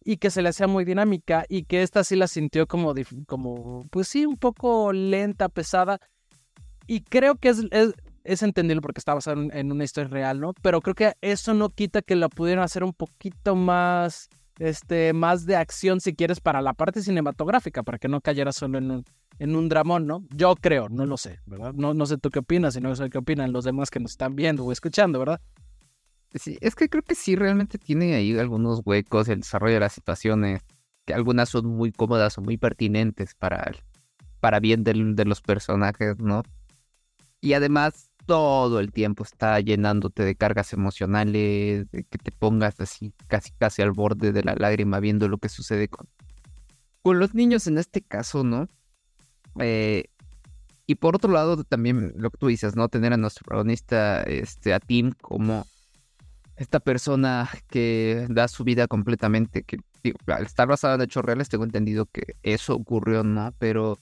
y 0.03 0.17
que 0.17 0.29
se 0.29 0.43
le 0.43 0.49
hacía 0.49 0.67
muy 0.67 0.85
dinámica, 0.85 1.45
y 1.49 1.63
que 1.63 1.81
esta 1.81 2.03
sí 2.03 2.15
la 2.15 2.27
sintió 2.27 2.67
como, 2.67 2.93
como 3.25 3.87
pues 3.89 4.07
sí, 4.07 4.27
un 4.27 4.37
poco 4.37 4.93
lenta, 4.93 5.49
pesada, 5.49 5.99
y 6.85 7.01
creo 7.01 7.35
que 7.35 7.49
es, 7.49 7.65
es 7.71 7.93
entendible 8.23 8.81
porque 8.81 8.99
está 8.99 9.13
basado 9.13 9.41
en, 9.51 9.71
una 9.71 9.83
historia 9.83 10.09
real, 10.09 10.39
¿no? 10.39 10.53
Pero 10.61 10.81
creo 10.81 10.95
que 10.95 11.13
eso 11.21 11.53
no 11.53 11.69
quita 11.69 12.01
que 12.01 12.15
la 12.15 12.29
pudieran 12.29 12.63
hacer 12.63 12.83
un 12.83 12.93
poquito 12.93 13.55
más, 13.55 14.29
este, 14.59 15.13
más 15.13 15.45
de 15.45 15.55
acción 15.55 15.99
si 16.01 16.13
quieres 16.13 16.39
para 16.39 16.61
la 16.61 16.73
parte 16.73 17.01
cinematográfica, 17.01 17.83
para 17.83 17.97
que 17.97 18.07
no 18.07 18.21
cayera 18.21 18.51
solo 18.51 18.77
en 18.77 18.91
un, 18.91 19.05
en 19.39 19.55
un 19.55 19.69
dramón, 19.69 20.05
¿no? 20.05 20.23
Yo 20.35 20.55
creo, 20.55 20.87
no 20.89 21.05
lo 21.05 21.17
sé, 21.17 21.39
¿verdad? 21.45 21.73
No, 21.73 21.93
no 21.93 22.05
sé 22.05 22.17
tú 22.17 22.29
qué 22.29 22.39
opinas, 22.39 22.75
sino 22.75 22.95
sé 22.95 23.09
qué 23.09 23.17
opinan 23.17 23.51
los 23.51 23.65
demás 23.65 23.89
que 23.89 23.99
nos 23.99 24.11
están 24.11 24.35
viendo 24.35 24.63
o 24.63 24.71
escuchando, 24.71 25.19
¿verdad? 25.19 25.41
Sí, 26.35 26.57
es 26.61 26.75
que 26.75 26.89
creo 26.89 27.03
que 27.03 27.15
sí, 27.15 27.35
realmente 27.35 27.77
tiene 27.77 28.15
ahí 28.15 28.37
algunos 28.37 28.81
huecos 28.85 29.27
el 29.27 29.41
desarrollo 29.41 29.73
de 29.73 29.79
las 29.81 29.93
situaciones, 29.93 30.61
que 31.05 31.13
algunas 31.13 31.49
son 31.49 31.65
muy 31.65 31.91
cómodas 31.91 32.37
o 32.37 32.41
muy 32.41 32.57
pertinentes 32.57 33.35
para, 33.35 33.71
para 34.39 34.59
bien 34.59 34.83
de 34.83 35.25
los 35.25 35.41
personajes, 35.41 36.19
¿no? 36.19 36.43
Y 37.41 37.53
además 37.53 38.10
todo 38.25 38.79
el 38.79 38.91
tiempo 38.91 39.23
está 39.23 39.59
llenándote 39.59 40.23
de 40.23 40.35
cargas 40.35 40.73
emocionales, 40.73 41.89
de 41.91 42.03
que 42.03 42.17
te 42.17 42.31
pongas 42.31 42.79
así 42.79 43.13
casi 43.27 43.51
casi 43.51 43.81
al 43.81 43.91
borde 43.91 44.31
de 44.31 44.43
la 44.43 44.55
lágrima 44.55 44.99
viendo 44.99 45.27
lo 45.27 45.37
que 45.37 45.49
sucede 45.49 45.87
con, 45.87 46.07
los 47.03 47.33
niños 47.33 47.67
en 47.67 47.77
este 47.77 48.01
caso, 48.01 48.43
¿no? 48.43 48.67
Eh, 49.59 50.05
y 50.87 50.95
por 50.95 51.15
otro 51.15 51.31
lado, 51.31 51.63
también 51.63 52.13
lo 52.15 52.29
que 52.31 52.37
tú 52.37 52.47
dices, 52.47 52.75
¿no? 52.75 52.89
Tener 52.89 53.13
a 53.13 53.17
nuestro 53.17 53.45
protagonista, 53.45 54.23
este, 54.23 54.73
a 54.73 54.79
Tim, 54.79 55.11
como 55.21 55.65
esta 56.57 56.79
persona 56.79 57.49
que 57.69 58.27
da 58.29 58.47
su 58.47 58.63
vida 58.63 58.87
completamente, 58.87 59.63
que 59.63 59.77
digo, 60.03 60.17
al 60.27 60.45
estar 60.45 60.67
basada 60.67 60.95
en 60.95 61.01
hechos 61.01 61.23
reales, 61.23 61.49
tengo 61.49 61.63
entendido 61.63 62.05
que 62.05 62.35
eso 62.43 62.75
ocurrió, 62.75 63.23
¿no? 63.23 63.53
Pero 63.57 63.97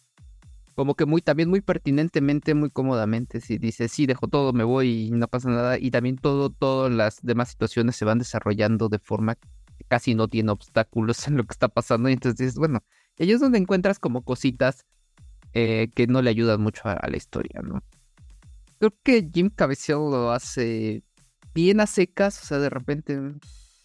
como 0.80 0.96
que 0.96 1.06
muy, 1.06 1.22
también 1.22 1.50
muy 1.50 1.60
pertinentemente, 1.60 2.54
muy 2.54 2.70
cómodamente, 2.70 3.42
si 3.42 3.58
dice, 3.58 3.90
sí, 3.90 4.06
dejo 4.06 4.30
todo, 4.30 4.54
me 4.54 4.64
voy 4.64 5.08
y 5.08 5.12
no 5.12 5.28
pasa 5.28 5.50
nada, 5.50 5.78
y 5.78 5.92
también 5.92 6.16
todo, 6.16 6.50
todas 6.50 6.90
las 6.90 7.22
demás 7.22 7.50
situaciones 7.50 7.98
se 7.98 8.06
van 8.06 8.18
desarrollando 8.18 8.88
de 8.88 8.98
forma 8.98 9.36
que 9.36 9.84
casi 9.90 10.16
no 10.16 10.30
tiene 10.30 10.52
obstáculos 10.52 11.18
en 11.28 11.36
lo 11.36 11.44
que 11.44 11.52
está 11.52 11.68
pasando, 11.68 12.08
y 12.08 12.14
entonces 12.14 12.38
dices, 12.38 12.56
bueno, 12.56 12.82
ellos 13.18 13.36
es 13.36 13.42
donde 13.42 13.58
encuentras 13.58 14.00
como 14.00 14.24
cositas 14.24 14.86
eh, 15.52 15.90
que 15.94 16.08
no 16.08 16.22
le 16.22 16.30
ayudan 16.30 16.62
mucho 16.62 16.84
a, 16.86 17.06
la 17.10 17.18
historia, 17.18 17.60
¿no? 17.62 17.84
Creo 18.78 18.94
que 19.04 19.30
Jim 19.34 19.50
Caviezel 19.50 19.98
lo 19.98 20.32
hace 20.32 21.04
bien 21.54 21.82
a 21.82 21.88
secas, 21.88 22.42
o 22.42 22.46
sea, 22.46 22.60
de 22.60 22.70
repente, 22.70 23.20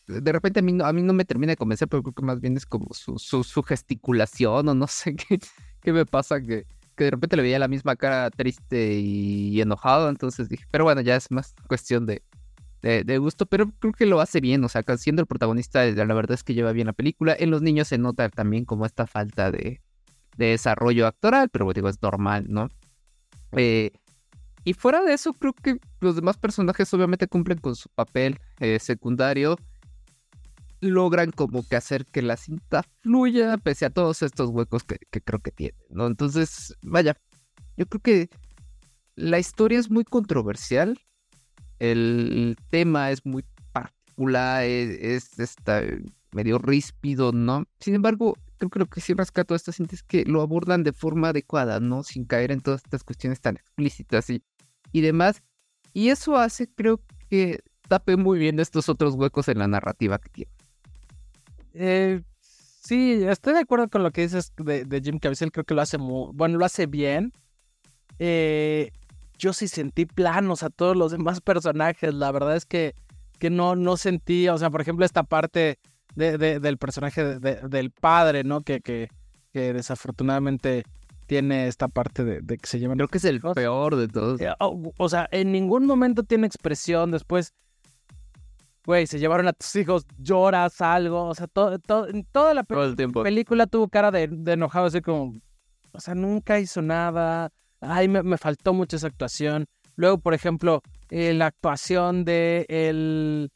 de 0.07 0.33
repente 0.33 0.61
a 0.61 0.63
mí 0.63 0.73
no, 0.73 0.85
a 0.85 0.93
mí 0.93 1.03
no 1.03 1.13
me 1.13 1.25
termina 1.25 1.51
de 1.51 1.57
convencer, 1.57 1.89
pero 1.89 2.05
creo 2.05 2.15
que 2.15 2.23
más 2.23 2.41
bien 2.41 2.57
es 2.57 2.67
como 2.67 2.95
su, 2.95 3.19
su, 3.19 3.63
gesticulación 3.65 4.69
o 4.69 4.75
no 4.77 4.87
sé 4.87 5.17
qué, 5.17 5.41
qué 5.83 5.93
me 5.93 6.07
pasa 6.07 6.41
que, 6.41 6.69
que 6.95 7.05
de 7.05 7.11
repente 7.11 7.37
le 7.37 7.43
veía 7.43 7.59
la 7.59 7.69
misma 7.69 7.97
cara 7.97 8.31
triste 8.31 8.95
y, 8.95 9.61
enojado, 9.61 10.09
entonces 10.09 10.49
dije, 10.49 10.65
pero 10.71 10.85
bueno, 10.85 11.01
ya 11.01 11.17
es 11.17 11.31
más 11.31 11.55
cuestión 11.69 12.07
de, 12.07 12.23
de, 12.83 13.19
gusto, 13.19 13.47
pero 13.47 13.71
creo 13.79 13.93
que 13.93 14.07
lo 14.07 14.21
hace 14.21 14.41
bien, 14.41 14.63
o 14.65 14.69
sea, 14.69 14.83
siendo 14.97 15.23
el 15.23 15.27
protagonista, 15.27 15.85
la 15.85 16.15
verdad 16.15 16.35
es 16.35 16.45
que 16.45 16.55
lleva 16.55 16.73
bien 16.73 16.87
la 16.87 16.93
película, 16.93 17.35
en 17.39 17.51
los 17.51 17.63
niños 17.63 17.89
se 17.89 17.99
nota 17.99 18.29
también 18.29 18.65
como 18.65 18.87
esta 18.87 19.07
falta 19.07 19.51
de, 19.51 19.81
de 20.37 20.47
desarrollo 20.47 21.07
actoral, 21.07 21.49
pero 21.51 21.73
digo, 21.73 21.89
es 21.89 22.01
normal, 22.03 22.47
¿no? 22.49 22.69
Eh, 23.53 23.93
y 24.65 24.73
fuera 24.73 25.03
de 25.03 25.13
eso, 25.13 25.33
creo 25.35 25.53
que 25.53 25.79
los 26.01 26.17
demás 26.17 26.39
personajes 26.39 26.93
obviamente 26.95 27.29
cumplen 27.29 27.59
con 27.59 27.77
su 27.77 27.89
papel 27.91 28.39
eh, 28.61 28.79
secundario. 28.81 29.59
Logran 30.85 31.31
como 31.31 31.67
que 31.67 31.76
hacer 31.76 32.05
que 32.05 32.21
la 32.21 32.37
cinta 32.37 32.85
fluya 33.00 33.57
pese 33.57 33.87
a 33.87 33.91
todos 33.91 34.23
estos 34.23 34.50
huecos 34.50 34.85
que, 34.85 34.99
creo 35.23 35.41
que 35.41 35.50
tiene, 35.50 35.79
¿no? 35.88 36.07
Entonces, 36.07 36.76
vaya, 36.83 37.17
yo 37.76 37.87
creo 37.87 38.00
que 38.03 38.31
la 39.17 39.38
historia 39.38 39.79
es 39.79 39.91
muy 39.91 40.05
controversial. 40.05 40.99
El 41.79 42.57
tema 42.71 43.11
es 43.11 43.25
muy 43.25 43.45
particular, 43.73 44.64
es, 44.64 45.38
es 45.38 45.57
medio 46.33 46.59
ríspido, 46.59 47.33
¿no? 47.33 47.64
Sin 47.81 47.95
embargo, 47.95 48.35
creo 48.59 48.71
que 48.71 48.79
lo 48.79 48.87
que 48.87 49.00
sí 49.00 49.14
rescato 49.14 49.55
de 49.55 49.57
esta 49.57 49.73
cinta 49.73 49.95
es 49.95 50.03
que 50.03 50.25
lo 50.25 50.43
abordan 50.43 50.83
de 50.83 50.93
forma 50.93 51.31
adecuada, 51.31 51.81
¿no? 51.81 52.03
Sin 52.03 52.25
caer 52.25 52.53
en 52.53 52.61
todas 52.61 52.83
estas 52.85 53.05
cuestiones 53.05 53.41
tan 53.41 53.57
explícitas 53.57 54.29
y, 54.31 54.43
y 54.93 55.00
demás. 55.00 55.43
Y 55.93 56.11
eso 56.11 56.37
hace, 56.37 56.69
creo 56.69 57.00
que 57.31 57.61
tape 57.88 58.17
muy 58.17 58.38
bien 58.38 58.61
estos 58.61 58.88
otros 58.88 59.14
huecos 59.14 59.49
en 59.49 59.59
la 59.59 59.69
narrativa 59.69 60.19
que 60.19 60.29
tiene. 60.29 60.54
Eh, 61.75 62.23
sí, 62.40 63.25
estoy 63.25 63.54
de 63.54 63.61
acuerdo 63.61 63.88
con 63.88 64.02
lo 64.02 64.11
que 64.11 64.23
dices 64.23 64.52
de, 64.57 65.00
Jim 65.02 65.19
Caviezel, 65.19 65.52
creo 65.52 65.64
que 65.64 65.75
lo 65.75 65.83
hace 65.83 65.99
muy, 65.99 66.31
bueno, 66.33 66.59
lo 66.59 66.64
hace 66.64 66.87
bien. 66.87 67.33
Eh, 68.19 68.90
yo 69.38 69.52
sí 69.52 69.69
sentí 69.69 70.07
planos 70.07 70.62
a 70.62 70.71
todos 70.71 70.97
los 70.97 71.12
demás 71.12 71.40
personajes, 71.40 72.14
la 72.14 72.31
verdad 72.31 72.57
es 72.57 72.64
que, 72.64 72.95
que 73.38 73.50
no, 73.50 73.75
no 73.76 73.97
sentí, 73.97 74.49
o 74.49 74.57
sea, 74.57 74.71
por 74.71 74.81
ejemplo, 74.81 75.04
esta 75.04 75.25
parte 75.25 75.78
de, 76.14 76.38
del 76.61 76.78
personaje 76.78 77.38
del 77.40 77.90
padre, 77.90 78.45
¿no? 78.45 78.61
Que, 78.61 78.81
que, 78.81 79.09
que, 79.52 79.73
desafortunadamente 79.73 80.85
tiene 81.26 81.66
esta 81.66 81.88
parte 81.88 82.25
de, 82.25 82.59
que 82.59 82.66
se 82.66 82.78
llama... 82.78 82.95
Creo 82.95 83.09
que 83.09 83.19
es 83.19 83.25
el 83.25 83.40
peor 83.40 83.97
de 83.97 84.09
todos. 84.09 84.40
Eh, 84.40 84.52
o, 84.59 85.09
sea, 85.09 85.28
en 85.33 85.52
ningún 85.52 85.87
momento 85.87 86.23
tiene 86.23 86.47
expresión. 86.47 87.11
Después, 87.11 87.54
güey, 88.87 89.07
se 89.07 89.19
llevaron 89.19 89.49
a 89.49 89.53
tus 89.53 89.75
hijos, 89.76 90.07
lloras 90.19 90.81
algo. 90.81 91.25
O 91.25 91.35
sea, 91.35 91.47
todo, 91.47 91.79
todo, 91.79 92.09
toda 92.33 92.55
la 92.55 92.64
película 92.64 93.67
tuvo 93.67 93.88
cara 93.88 94.11
de, 94.11 94.25
enojado, 94.53 94.87
así 94.87 95.00
como... 95.00 95.35
O 95.93 96.00
sea, 96.00 96.14
nunca 96.14 96.59
hizo 96.59 96.83
nada. 96.83 97.50
Ay, 97.81 98.09
me, 98.09 98.23
me 98.23 98.37
faltó 98.37 98.73
mucho 98.73 98.97
esa 98.97 99.07
actuación. 99.07 99.67
Luego, 99.97 100.19
por 100.19 100.35
ejemplo, 100.35 100.83
eh, 101.11 101.33
la 101.35 101.47
actuación 101.47 102.25
de 102.25 102.67
el 102.69 103.53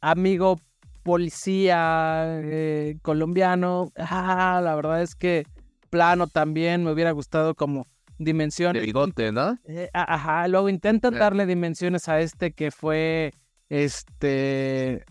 amigo 0.00 0.58
policía 1.02 2.40
eh, 2.42 2.96
colombiano. 3.02 3.92
Ah, 3.96 4.60
la 4.62 4.74
verdad 4.74 5.02
es 5.02 5.14
que 5.14 5.46
plano 5.90 6.26
también 6.26 6.84
me 6.84 6.92
hubiera 6.92 7.10
gustado 7.10 7.54
como 7.54 7.86
dimensiones. 8.18 8.80
De 8.80 8.86
bigote, 8.86 9.32
¿no? 9.32 9.58
Eh, 9.64 9.90
ajá, 9.92 10.48
luego 10.48 10.68
intentan 10.68 11.14
darle 11.14 11.46
dimensiones 11.46 12.08
a 12.08 12.20
este 12.20 12.52
que 12.52 12.70
fue, 12.70 13.32
este, 13.72 15.02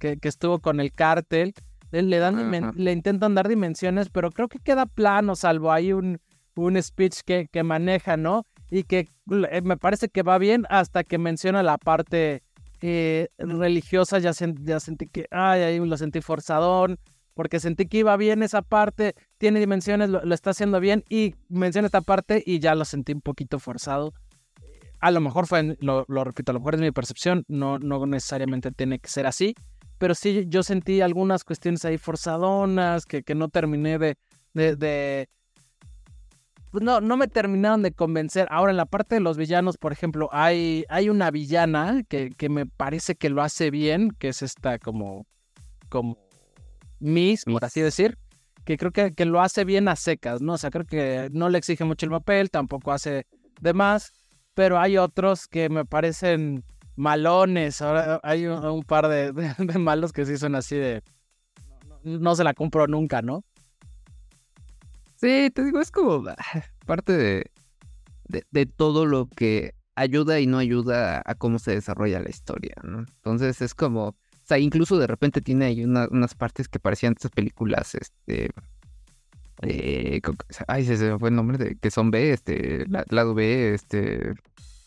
que, 0.00 0.18
estuvo 0.22 0.58
con 0.58 0.80
el 0.80 0.92
cártel. 0.92 1.54
Le, 1.92 2.18
dan, 2.18 2.74
le 2.74 2.92
intentan 2.92 3.36
dar 3.36 3.48
dimensiones, 3.48 4.08
pero 4.10 4.32
creo 4.32 4.48
que 4.48 4.58
queda 4.58 4.86
plano, 4.86 5.36
salvo 5.36 5.70
hay 5.70 5.92
un, 5.92 6.18
un 6.56 6.82
speech 6.82 7.20
que, 7.24 7.46
que 7.46 7.62
maneja, 7.62 8.16
¿no? 8.16 8.44
Y 8.68 8.82
que 8.82 9.08
me 9.24 9.76
parece 9.76 10.08
que 10.08 10.22
va 10.22 10.38
bien 10.38 10.66
hasta 10.68 11.04
que 11.04 11.18
menciona 11.18 11.62
la 11.62 11.78
parte 11.78 12.42
eh, 12.82 13.28
religiosa 13.38 14.18
ya, 14.18 14.32
ya 14.32 14.80
sentí 14.80 15.06
que, 15.06 15.26
ay, 15.30 15.62
ahí 15.62 15.78
lo 15.78 15.96
sentí 15.96 16.20
forzador, 16.20 16.98
porque 17.34 17.60
sentí 17.60 17.86
que 17.86 17.98
iba 17.98 18.16
bien 18.16 18.42
esa 18.42 18.62
parte, 18.62 19.14
tiene 19.38 19.60
dimensiones, 19.60 20.10
lo, 20.10 20.34
está 20.34 20.50
haciendo 20.50 20.80
bien 20.80 21.04
y 21.08 21.36
menciona 21.48 21.86
esta 21.86 22.00
parte 22.00 22.42
y 22.44 22.58
ya 22.58 22.74
lo 22.74 22.84
sentí 22.84 23.12
un 23.12 23.20
poquito 23.20 23.60
forzado. 23.60 24.12
A 25.00 25.10
lo 25.10 25.20
mejor 25.20 25.46
fue, 25.46 25.76
lo, 25.80 26.04
repito, 26.24 26.52
a 26.52 26.54
lo 26.54 26.60
mejor 26.60 26.76
es 26.76 26.80
mi 26.80 26.90
percepción, 26.90 27.44
no, 27.48 27.78
no 27.78 28.04
necesariamente 28.06 28.72
tiene 28.72 28.98
que 28.98 29.08
ser 29.08 29.26
así, 29.26 29.54
pero 29.98 30.14
sí 30.14 30.46
yo 30.48 30.62
sentí 30.62 31.00
algunas 31.00 31.44
cuestiones 31.44 31.84
ahí 31.84 31.98
forzadonas 31.98 33.04
que, 33.06 33.22
que 33.22 33.34
no 33.34 33.48
terminé 33.48 33.98
de, 33.98 34.16
de, 34.54 35.28
pues 36.70 36.84
no, 36.84 37.00
no 37.00 37.16
me 37.16 37.28
terminaron 37.28 37.82
de 37.82 37.92
convencer. 37.92 38.48
Ahora, 38.50 38.70
en 38.70 38.76
la 38.76 38.86
parte 38.86 39.14
de 39.14 39.20
los 39.20 39.36
villanos, 39.36 39.76
por 39.78 39.92
ejemplo, 39.92 40.28
hay, 40.32 40.84
hay 40.88 41.08
una 41.08 41.30
villana 41.30 42.02
que, 42.08 42.30
que 42.30 42.48
me 42.48 42.66
parece 42.66 43.14
que 43.14 43.30
lo 43.30 43.42
hace 43.42 43.70
bien, 43.70 44.10
que 44.18 44.28
es 44.28 44.42
esta 44.42 44.78
como, 44.78 45.26
como 45.88 46.18
Miss, 47.00 47.44
por 47.44 47.64
así 47.64 47.80
decir, 47.80 48.18
que 48.64 48.76
creo 48.76 48.90
que, 48.90 49.14
que 49.14 49.24
lo 49.24 49.40
hace 49.40 49.64
bien 49.64 49.88
a 49.88 49.96
secas, 49.96 50.42
¿no? 50.42 50.54
O 50.54 50.58
sea, 50.58 50.70
creo 50.70 50.84
que 50.84 51.28
no 51.32 51.48
le 51.48 51.58
exige 51.58 51.84
mucho 51.84 52.04
el 52.06 52.10
papel, 52.10 52.50
tampoco 52.50 52.92
hace 52.92 53.26
de 53.60 53.72
más, 53.72 54.12
pero 54.56 54.80
hay 54.80 54.96
otros 54.96 55.48
que 55.48 55.68
me 55.68 55.84
parecen 55.84 56.64
malones. 56.96 57.82
Ahora 57.82 58.20
hay 58.22 58.46
un, 58.46 58.82
par 58.84 59.06
de, 59.08 59.32
malos 59.78 60.14
que 60.14 60.24
sí 60.24 60.38
son 60.38 60.54
así 60.54 60.76
de... 60.76 61.02
no 62.02 62.34
se 62.34 62.42
la 62.42 62.54
compro 62.54 62.86
nunca, 62.86 63.20
¿no? 63.20 63.44
Sí, 65.16 65.50
te 65.54 65.62
digo, 65.62 65.78
es 65.78 65.90
como 65.90 66.24
parte 66.86 67.12
de, 67.12 67.50
de, 68.50 68.66
todo 68.66 69.04
lo 69.04 69.28
que 69.28 69.74
ayuda 69.94 70.40
y 70.40 70.46
no 70.46 70.56
ayuda 70.56 71.22
a 71.26 71.34
cómo 71.34 71.58
se 71.58 71.72
desarrolla 71.72 72.20
la 72.20 72.30
historia, 72.30 72.76
¿no? 72.82 73.00
Entonces 73.00 73.60
es 73.60 73.74
como, 73.74 74.08
o 74.08 74.16
sea, 74.42 74.58
incluso 74.58 74.98
de 74.98 75.06
repente 75.06 75.42
tiene 75.42 75.66
ahí 75.66 75.84
unas 75.84 76.34
partes 76.34 76.66
que 76.68 76.78
parecían 76.78 77.12
estas 77.12 77.30
películas, 77.30 77.94
este, 77.94 78.50
eh, 79.62 80.20
ay, 80.66 80.84
se 80.84 80.96
me 80.96 81.18
fue 81.18 81.30
el 81.30 81.36
nombre 81.36 81.58
de 81.58 81.76
que 81.76 81.90
son 81.90 82.10
B, 82.10 82.32
este, 82.32 82.86
lado 83.08 83.34
B, 83.34 83.74
este, 83.74 84.34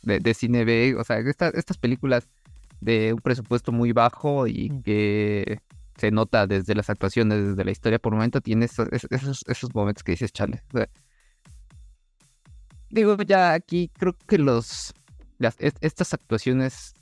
de, 0.04 0.20
de 0.20 0.34
cine 0.34 0.66
B, 0.66 0.96
o 0.98 1.04
sea, 1.04 1.20
estas 1.20 1.78
películas 1.78 2.28
de 2.82 3.14
un 3.14 3.20
presupuesto 3.20 3.72
muy 3.72 3.92
bajo 3.92 4.48
y 4.48 4.70
mm. 4.70 4.84
que 4.84 5.60
se 5.98 6.12
nota 6.12 6.48
desde 6.48 6.76
las 6.76 6.90
actuaciones, 6.90 7.50
desde 7.50 7.66
la 7.66 7.72
historia, 7.72 8.00
por 8.00 8.14
un 8.14 8.20
momento 8.20 8.42
tiene 8.42 8.66
esos, 8.66 8.88
esos, 9.48 9.76
momentos 9.76 10.04
que 10.04 10.14
dices, 10.14 10.32
chale. 10.32 10.64
digo, 12.90 13.18
ya 13.24 13.54
aquí 13.54 13.92
creo 13.98 14.16
que 14.28 14.38
los 14.38 14.94
estas 15.40 16.14
actuaciones 16.14 16.94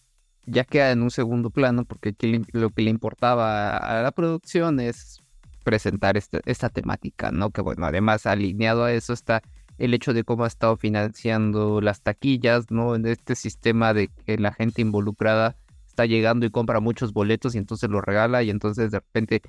ya 0.45 0.63
quedan 0.63 0.99
en 0.99 1.01
un 1.03 1.11
segundo 1.11 1.49
plano 1.49 1.85
porque 1.85 2.15
lo 2.51 2.69
que 2.69 2.81
le 2.83 2.91
importaba 2.91 3.77
a 3.77 4.01
la 4.01 4.11
producción 4.11 4.79
es 4.79 5.19
presentar 5.67 6.15
esta, 6.15 6.39
esta 6.45 6.69
temática, 6.69 7.29
¿no? 7.29 7.51
Que 7.51 7.59
bueno, 7.59 7.85
además 7.85 8.25
alineado 8.25 8.85
a 8.85 8.93
eso 8.93 9.11
está 9.11 9.41
el 9.77 9.93
hecho 9.93 10.13
de 10.13 10.23
cómo 10.23 10.45
ha 10.45 10.47
estado 10.47 10.77
financiando 10.77 11.81
las 11.81 12.01
taquillas, 12.03 12.71
¿no? 12.71 12.95
En 12.95 13.05
este 13.05 13.35
sistema 13.35 13.93
de 13.93 14.07
que 14.07 14.37
la 14.37 14.53
gente 14.53 14.81
involucrada 14.81 15.57
está 15.85 16.05
llegando 16.05 16.45
y 16.45 16.51
compra 16.51 16.79
muchos 16.79 17.11
boletos 17.11 17.53
y 17.53 17.57
entonces 17.57 17.89
lo 17.89 17.99
regala 17.99 18.43
y 18.43 18.49
entonces 18.49 18.91
de 18.91 18.99
repente 18.99 19.41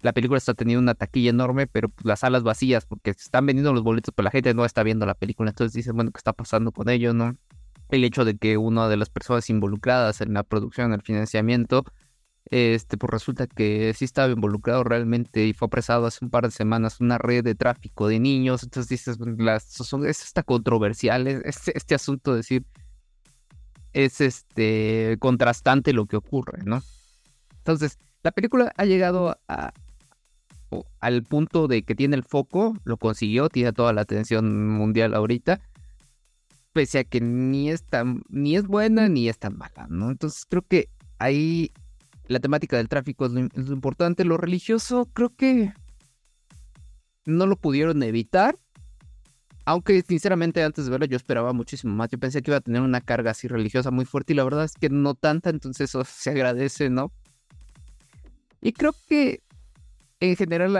la 0.00 0.12
película 0.12 0.38
está 0.38 0.54
teniendo 0.54 0.80
una 0.80 0.94
taquilla 0.94 1.30
enorme, 1.30 1.66
pero 1.66 1.88
pues, 1.88 2.04
las 2.06 2.20
salas 2.20 2.44
vacías 2.44 2.86
porque 2.86 3.10
están 3.10 3.44
vendiendo 3.44 3.72
los 3.72 3.82
boletos, 3.82 4.14
pero 4.14 4.26
la 4.26 4.30
gente 4.30 4.54
no 4.54 4.64
está 4.64 4.84
viendo 4.84 5.06
la 5.06 5.14
película. 5.14 5.50
Entonces 5.50 5.74
dicen, 5.74 5.96
bueno, 5.96 6.12
¿qué 6.12 6.18
está 6.18 6.32
pasando 6.32 6.70
con 6.70 6.88
ello, 6.88 7.14
no? 7.14 7.36
el 7.90 8.04
hecho 8.04 8.24
de 8.24 8.36
que 8.36 8.56
una 8.56 8.88
de 8.88 8.96
las 8.96 9.10
personas 9.10 9.50
involucradas 9.50 10.20
en 10.20 10.34
la 10.34 10.42
producción, 10.42 10.92
el 10.92 11.02
financiamiento, 11.02 11.84
este, 12.50 12.96
pues 12.96 13.10
resulta 13.10 13.46
que 13.46 13.94
sí 13.94 14.04
estaba 14.04 14.32
involucrado 14.32 14.84
realmente 14.84 15.46
y 15.46 15.54
fue 15.54 15.66
apresado 15.66 16.06
hace 16.06 16.24
un 16.24 16.30
par 16.30 16.44
de 16.44 16.50
semanas 16.50 17.00
una 17.00 17.18
red 17.18 17.42
de 17.42 17.54
tráfico 17.54 18.08
de 18.08 18.20
niños. 18.20 18.62
Entonces 18.62 18.88
dices, 18.88 19.18
las, 19.38 19.64
son, 19.64 20.06
es 20.06 20.22
esta 20.22 20.42
controversial, 20.42 21.26
este, 21.26 21.76
este 21.76 21.94
asunto 21.94 22.32
de 22.32 22.38
decir, 22.38 22.66
es 23.92 24.20
este 24.20 25.16
contrastante 25.20 25.92
lo 25.92 26.06
que 26.06 26.16
ocurre, 26.16 26.62
¿no? 26.64 26.82
Entonces, 27.58 27.98
la 28.22 28.32
película 28.32 28.72
ha 28.76 28.84
llegado 28.84 29.38
al 31.00 31.22
punto 31.22 31.68
de 31.68 31.82
que 31.84 31.94
tiene 31.94 32.16
el 32.16 32.24
foco, 32.24 32.76
lo 32.84 32.96
consiguió, 32.96 33.48
tiene 33.48 33.72
toda 33.72 33.92
la 33.92 34.02
atención 34.02 34.68
mundial 34.68 35.14
ahorita, 35.14 35.60
pese 36.72 36.98
a 36.98 37.04
que 37.04 37.20
ni 37.20 37.70
es 37.70 37.84
tan, 37.84 38.22
ni 38.28 38.56
es 38.56 38.66
buena 38.66 39.08
ni 39.08 39.28
es 39.28 39.38
tan 39.38 39.56
mala, 39.56 39.86
¿no? 39.88 40.10
Entonces 40.10 40.44
creo 40.48 40.62
que 40.62 40.88
ahí 41.18 41.70
la 42.26 42.40
temática 42.40 42.76
del 42.76 42.88
tráfico 42.88 43.26
es 43.26 43.32
lo, 43.32 43.40
importante, 43.40 44.24
lo 44.24 44.36
religioso 44.36 45.08
creo 45.12 45.34
que 45.34 45.72
no 47.26 47.46
lo 47.46 47.56
pudieron 47.56 48.02
evitar, 48.02 48.58
aunque 49.64 50.02
sinceramente 50.02 50.62
antes 50.62 50.84
de 50.84 50.90
verlo 50.90 51.06
yo 51.06 51.16
esperaba 51.16 51.52
muchísimo 51.52 51.94
más, 51.94 52.08
yo 52.10 52.18
pensé 52.18 52.42
que 52.42 52.50
iba 52.50 52.58
a 52.58 52.62
tener 52.62 52.82
una 52.82 53.00
carga 53.00 53.30
así 53.30 53.48
religiosa 53.48 53.90
muy 53.90 54.04
fuerte 54.04 54.32
y 54.32 54.36
la 54.36 54.44
verdad 54.44 54.64
es 54.64 54.74
que 54.74 54.90
no 54.90 55.14
tanta, 55.14 55.50
entonces 55.50 55.90
eso 55.90 56.04
se 56.04 56.30
agradece, 56.30 56.90
¿no? 56.90 57.12
Y 58.60 58.72
creo 58.72 58.94
que 59.08 59.42
en 60.30 60.36
general 60.36 60.72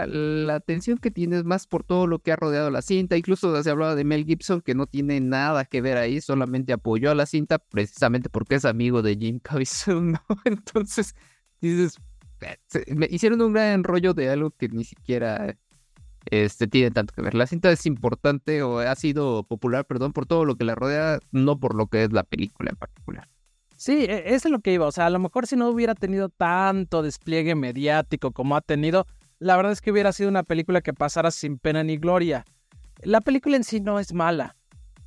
la, 0.47 0.55
atención 0.55 0.97
que 0.97 1.11
tiene 1.11 1.37
es 1.37 1.43
más 1.43 1.67
por 1.67 1.83
todo 1.83 2.07
lo 2.07 2.19
que 2.19 2.31
ha 2.31 2.35
rodeado 2.35 2.69
la 2.71 2.81
cinta. 2.81 3.17
Incluso 3.17 3.61
se 3.61 3.69
hablaba 3.69 3.95
de 3.95 4.03
Mel 4.03 4.25
Gibson, 4.25 4.61
que 4.61 4.73
no 4.73 4.87
tiene 4.87 5.19
nada 5.19 5.65
que 5.65 5.81
ver 5.81 5.97
ahí, 5.97 6.21
solamente 6.21 6.73
apoyó 6.73 7.11
a 7.11 7.15
la 7.15 7.25
cinta 7.25 7.59
precisamente 7.59 8.29
porque 8.29 8.55
es 8.55 8.65
amigo 8.65 9.01
de 9.01 9.15
Jim 9.15 9.39
Caviezel, 9.39 10.11
¿no? 10.13 10.19
Entonces, 10.45 11.15
me 12.87 13.07
hicieron 13.09 13.41
un 13.41 13.53
gran 13.53 13.73
enrollo 13.73 14.13
de 14.13 14.29
algo 14.29 14.51
que 14.51 14.69
ni 14.69 14.83
siquiera 14.83 15.55
este, 16.25 16.67
tiene 16.67 16.91
tanto 16.91 17.13
que 17.13 17.21
ver. 17.21 17.35
La 17.35 17.47
cinta 17.47 17.71
es 17.71 17.85
importante 17.85 18.63
o 18.63 18.79
ha 18.79 18.95
sido 18.95 19.43
popular, 19.43 19.85
perdón, 19.85 20.13
por 20.13 20.25
todo 20.25 20.45
lo 20.45 20.55
que 20.55 20.65
la 20.65 20.75
rodea, 20.75 21.19
no 21.31 21.59
por 21.59 21.75
lo 21.75 21.87
que 21.87 22.03
es 22.03 22.11
la 22.11 22.23
película 22.23 22.71
en 22.71 22.77
particular. 22.77 23.29
Sí, 23.77 24.05
eso 24.07 24.47
es 24.47 24.51
lo 24.51 24.59
que 24.59 24.73
iba. 24.73 24.87
O 24.87 24.91
sea, 24.91 25.07
a 25.07 25.09
lo 25.09 25.19
mejor 25.19 25.47
si 25.47 25.55
no 25.55 25.69
hubiera 25.69 25.95
tenido 25.95 26.29
tanto 26.29 27.01
despliegue 27.01 27.55
mediático 27.55 28.31
como 28.31 28.55
ha 28.55 28.61
tenido, 28.61 29.05
la 29.39 29.57
verdad 29.57 29.73
es 29.73 29.81
que 29.81 29.91
hubiera 29.91 30.13
sido 30.13 30.29
una 30.29 30.43
película 30.43 30.81
que 30.81 30.93
pasara 30.93 31.29
sin 31.31 31.57
pena 31.57 31.83
ni 31.83 31.97
gloria. 31.97 32.45
La 33.03 33.21
película 33.21 33.57
en 33.57 33.63
sí 33.63 33.81
no 33.81 33.99
es 33.99 34.13
mala, 34.13 34.55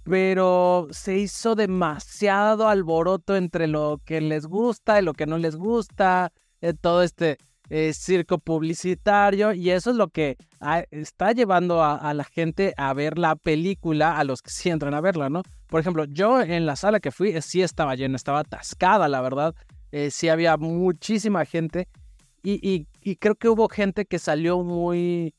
pero 0.04 0.86
se 0.90 1.18
hizo 1.18 1.54
demasiado 1.54 2.68
alboroto 2.68 3.36
entre 3.36 3.66
lo 3.66 4.00
que 4.04 4.20
les 4.20 4.46
gusta 4.46 5.00
y 5.00 5.04
lo 5.04 5.14
que 5.14 5.26
no 5.26 5.38
les 5.38 5.56
gusta, 5.56 6.32
eh, 6.60 6.74
todo 6.74 7.02
este 7.02 7.38
eh, 7.70 7.92
circo 7.92 8.38
publicitario, 8.38 9.52
y 9.52 9.70
eso 9.70 9.90
es 9.90 9.96
lo 9.96 10.08
que 10.08 10.36
ah, 10.60 10.84
está 10.90 11.32
llevando 11.32 11.82
a, 11.82 12.12
la 12.14 12.24
gente 12.24 12.74
a 12.76 12.92
ver 12.94 13.18
la 13.18 13.36
película, 13.36 14.16
a 14.16 14.24
los 14.24 14.42
que 14.42 14.50
sí 14.50 14.70
entran 14.70 14.94
a 14.94 15.00
verla, 15.00 15.28
¿no? 15.28 15.42
Por 15.66 15.80
ejemplo, 15.80 16.04
yo 16.04 16.40
en 16.40 16.64
la 16.64 16.76
sala 16.76 17.00
que 17.00 17.10
fui, 17.10 17.30
eh, 17.30 17.42
sí 17.42 17.62
estaba 17.62 17.94
llena, 17.94 18.16
estaba 18.16 18.40
atascada, 18.40 19.08
la 19.08 19.20
verdad. 19.20 19.54
sí 20.10 20.28
había 20.28 20.56
muchísima 20.56 21.44
gente 21.44 21.88
y, 22.42 22.86
creo 23.16 23.34
que 23.34 23.48
hubo 23.48 23.68
gente 23.68 24.06
que 24.06 24.18
salió 24.18 24.62
muy 24.62 25.34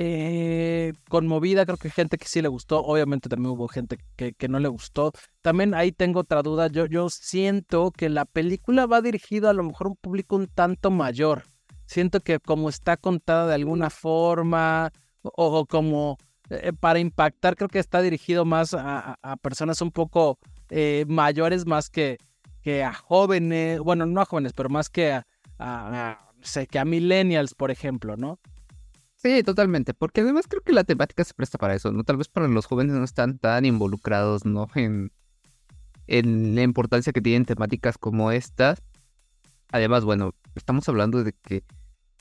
eh, 0.00 0.92
conmovida, 1.08 1.66
creo 1.66 1.76
que 1.76 1.90
gente 1.90 2.18
que 2.18 2.28
sí 2.28 2.40
le 2.40 2.46
gustó, 2.46 2.84
obviamente 2.84 3.28
también 3.28 3.50
hubo 3.50 3.66
gente 3.66 3.98
que, 4.14 4.32
que, 4.32 4.46
no 4.46 4.60
le 4.60 4.68
gustó. 4.68 5.10
También 5.42 5.74
ahí 5.74 5.90
tengo 5.90 6.20
otra 6.20 6.42
duda, 6.42 6.68
yo, 6.68 6.86
yo 6.86 7.10
siento 7.10 7.90
que 7.90 8.08
la 8.08 8.24
película 8.24 8.86
va 8.86 9.02
dirigida 9.02 9.50
a 9.50 9.54
lo 9.54 9.64
mejor 9.64 9.88
a 9.88 9.90
un 9.90 9.96
público 9.96 10.36
un 10.36 10.46
tanto 10.46 10.92
mayor. 10.92 11.42
Siento 11.86 12.20
que 12.20 12.38
como 12.38 12.68
está 12.68 12.96
contada 12.96 13.48
de 13.48 13.54
alguna 13.54 13.90
forma 13.90 14.92
o, 15.22 15.66
como 15.66 16.16
eh, 16.50 16.72
para 16.78 17.00
impactar, 17.00 17.56
creo 17.56 17.68
que 17.68 17.80
está 17.80 18.00
dirigido 18.00 18.44
más 18.44 18.74
a, 18.74 19.16
personas 19.42 19.82
un 19.82 19.90
poco 19.90 20.38
eh, 20.70 21.06
mayores 21.08 21.66
más 21.66 21.90
que, 21.90 22.18
que 22.62 22.84
a 22.84 22.92
jóvenes, 22.92 23.80
bueno, 23.80 24.06
no 24.06 24.20
a 24.20 24.26
jóvenes, 24.26 24.52
pero 24.52 24.68
más 24.68 24.90
que 24.90 25.20
a 25.58 26.18
sé, 26.42 26.68
que 26.68 26.78
a 26.78 26.84
millennials, 26.84 27.54
por 27.54 27.72
ejemplo, 27.72 28.16
¿no? 28.16 28.38
Sí, 29.20 29.42
totalmente, 29.42 29.94
porque 29.94 30.20
además 30.20 30.46
creo 30.48 30.62
que 30.62 30.72
la 30.72 30.84
temática 30.84 31.24
se 31.24 31.34
presta 31.34 31.58
para 31.58 31.74
eso, 31.74 31.90
¿no? 31.90 32.04
Tal 32.04 32.16
vez 32.16 32.28
para 32.28 32.46
los 32.46 32.66
jóvenes 32.66 32.94
no 32.94 33.02
están 33.02 33.38
tan 33.38 33.64
involucrados, 33.64 34.44
¿no? 34.44 34.68
En, 34.76 35.10
en 36.06 36.54
la 36.54 36.62
importancia 36.62 37.12
que 37.12 37.20
tienen 37.20 37.44
temáticas 37.44 37.98
como 37.98 38.30
estas. 38.30 38.80
Además, 39.72 40.04
bueno, 40.04 40.34
estamos 40.54 40.88
hablando 40.88 41.24
de 41.24 41.32
que 41.32 41.64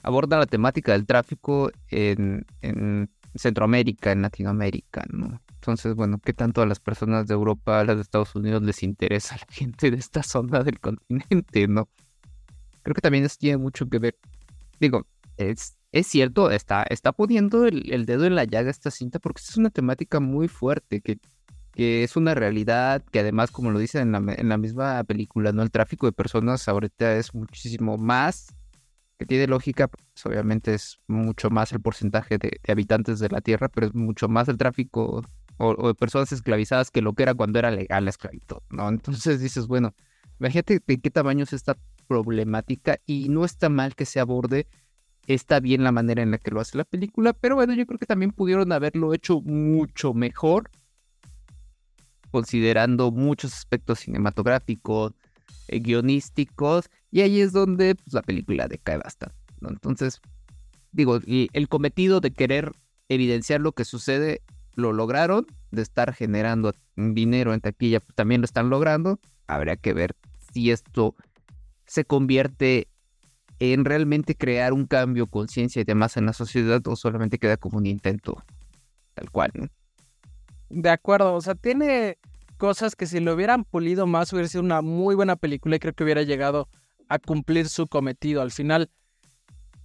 aborda 0.01 0.39
la 0.39 0.47
temática 0.47 0.93
del 0.93 1.05
tráfico 1.05 1.71
en, 1.89 2.47
en 2.61 3.11
Centroamérica, 3.35 4.11
en 4.11 4.23
Latinoamérica, 4.23 5.05
¿no? 5.11 5.39
Entonces, 5.53 5.93
bueno, 5.93 6.19
¿qué 6.23 6.33
tanto 6.33 6.63
a 6.63 6.65
las 6.65 6.79
personas 6.79 7.27
de 7.27 7.35
Europa, 7.35 7.79
a 7.79 7.83
las 7.83 7.97
de 7.97 8.01
Estados 8.01 8.35
Unidos 8.35 8.63
les 8.63 8.81
interesa 8.81 9.35
a 9.35 9.37
la 9.37 9.47
gente 9.49 9.91
de 9.91 9.97
esta 9.97 10.23
zona 10.23 10.63
del 10.63 10.79
continente, 10.79 11.67
¿no? 11.67 11.89
creo 12.87 12.95
que 12.95 13.01
también 13.01 13.25
eso 13.25 13.35
tiene 13.37 13.57
mucho 13.57 13.89
que 13.89 13.99
ver. 13.99 14.17
Digo, 14.79 15.05
es, 15.35 15.76
es 15.91 16.07
cierto, 16.07 16.51
está, 16.51 16.83
está 16.83 17.11
poniendo 17.11 17.65
el, 17.65 18.05
dedo 18.05 18.25
en 18.25 18.35
la 18.35 18.43
llaga 18.43 18.69
esta 18.69 18.91
cinta 18.91 19.19
porque 19.19 19.41
es 19.41 19.57
una 19.57 19.69
temática 19.69 20.19
muy 20.19 20.47
fuerte, 20.47 21.01
que, 21.01 21.19
que 21.71 22.03
es 22.03 22.15
una 22.15 22.35
realidad, 22.35 23.03
que 23.11 23.19
además, 23.19 23.51
como 23.51 23.71
lo 23.71 23.79
dicen 23.79 24.13
en 24.15 24.25
la, 24.25 24.33
en 24.33 24.49
la 24.49 24.57
misma 24.57 25.03
película, 25.03 25.51
¿no? 25.51 25.63
El 25.63 25.71
tráfico 25.71 26.05
de 26.05 26.11
personas 26.11 26.67
ahorita 26.67 27.15
es 27.17 27.33
muchísimo 27.33 27.97
más, 27.97 28.47
que 29.17 29.25
tiene 29.25 29.47
lógica, 29.47 29.87
pues, 29.87 30.25
obviamente 30.25 30.73
es 30.73 30.99
mucho 31.07 31.49
más 31.49 31.71
el 31.71 31.81
porcentaje 31.81 32.37
de, 32.37 32.59
habitantes 32.67 33.19
de 33.19 33.29
la 33.29 33.41
Tierra, 33.41 33.67
pero 33.69 33.87
es 33.87 33.95
mucho 33.95 34.27
más 34.27 34.47
el 34.47 34.57
tráfico 34.57 35.23
o, 35.57 35.87
de 35.87 35.95
personas 35.95 36.31
esclavizadas 36.31 36.91
que 36.91 37.01
lo 37.01 37.13
que 37.13 37.23
era 37.23 37.33
cuando 37.33 37.59
era 37.59 37.71
legal 37.71 38.05
la 38.05 38.11
esclavitud, 38.11 38.59
¿no? 38.69 38.89
Entonces 38.89 39.39
dices, 39.41 39.67
bueno, 39.67 39.95
imagínate 40.39 40.81
de 40.85 40.99
qué 40.99 41.09
tamaño 41.09 41.43
es 41.43 41.53
esta 41.53 41.77
problemática 42.07 42.99
y 43.05 43.29
no 43.29 43.43
está 43.43 43.69
mal 43.69 43.95
que 43.95 44.05
se 44.05 44.19
aborde, 44.19 44.67
está 45.27 45.59
bien 45.59 45.83
la 45.83 45.91
manera 45.91 46.23
en 46.23 46.31
la 46.31 46.37
que 46.37 46.51
lo 46.51 46.61
hace 46.61 46.77
la 46.77 46.85
película, 46.85 47.33
pero 47.33 47.55
bueno, 47.55 47.73
yo 47.73 47.85
creo 47.85 47.99
que 47.99 48.05
también 48.05 48.31
pudieron 48.31 48.71
haberlo 48.71 49.13
hecho 49.13 49.41
mucho 49.41 50.13
mejor, 50.13 50.71
considerando 52.31 53.11
muchos 53.11 53.53
aspectos 53.53 53.99
cinematográficos, 53.99 55.13
eh, 55.67 55.79
guionísticos, 55.79 56.89
y 57.11 57.21
ahí 57.21 57.41
es 57.41 57.51
donde 57.51 57.95
pues, 57.95 58.13
la 58.13 58.21
película 58.21 58.67
decae 58.67 58.97
bastante. 58.97 59.35
Entonces, 59.61 60.21
digo, 60.91 61.19
el 61.25 61.69
cometido 61.69 62.21
de 62.21 62.31
querer 62.31 62.71
evidenciar 63.09 63.59
lo 63.59 63.73
que 63.73 63.85
sucede, 63.85 64.41
lo 64.75 64.93
lograron, 64.93 65.45
de 65.71 65.81
estar 65.81 66.13
generando 66.13 66.73
dinero 66.95 67.53
en 67.53 67.59
taquilla, 67.59 67.99
pues, 67.99 68.15
también 68.15 68.41
lo 68.41 68.45
están 68.45 68.69
logrando. 68.69 69.19
Habría 69.47 69.75
que 69.75 69.93
ver 69.93 70.15
si 70.53 70.71
esto 70.71 71.15
se 71.85 72.05
convierte 72.05 72.87
en 73.59 73.85
realmente 73.85 74.35
crear 74.35 74.73
un 74.73 74.85
cambio, 74.85 75.27
conciencia 75.27 75.81
y 75.81 75.85
demás 75.85 76.17
en 76.17 76.25
la 76.25 76.33
sociedad 76.33 76.81
o 76.87 76.95
solamente 76.95 77.39
queda 77.39 77.57
como 77.57 77.77
un 77.77 77.85
intento 77.85 78.43
tal 79.17 79.31
cual, 79.31 79.51
De 80.69 80.89
acuerdo, 80.89 81.33
o 81.33 81.41
sea, 81.41 81.55
tiene 81.55 82.19
cosas 82.57 82.95
que 82.95 83.07
si 83.07 83.19
lo 83.19 83.33
hubieran 83.33 83.63
pulido 83.63 84.05
más 84.05 84.31
hubiera 84.31 84.47
sido 84.47 84.63
una 84.63 84.81
muy 84.81 85.15
buena 85.15 85.35
película 85.35 85.75
y 85.75 85.79
creo 85.79 85.93
que 85.93 86.03
hubiera 86.03 86.21
llegado 86.21 86.67
a 87.09 87.17
cumplir 87.17 87.67
su 87.67 87.87
cometido. 87.87 88.41
Al 88.41 88.51
final 88.51 88.91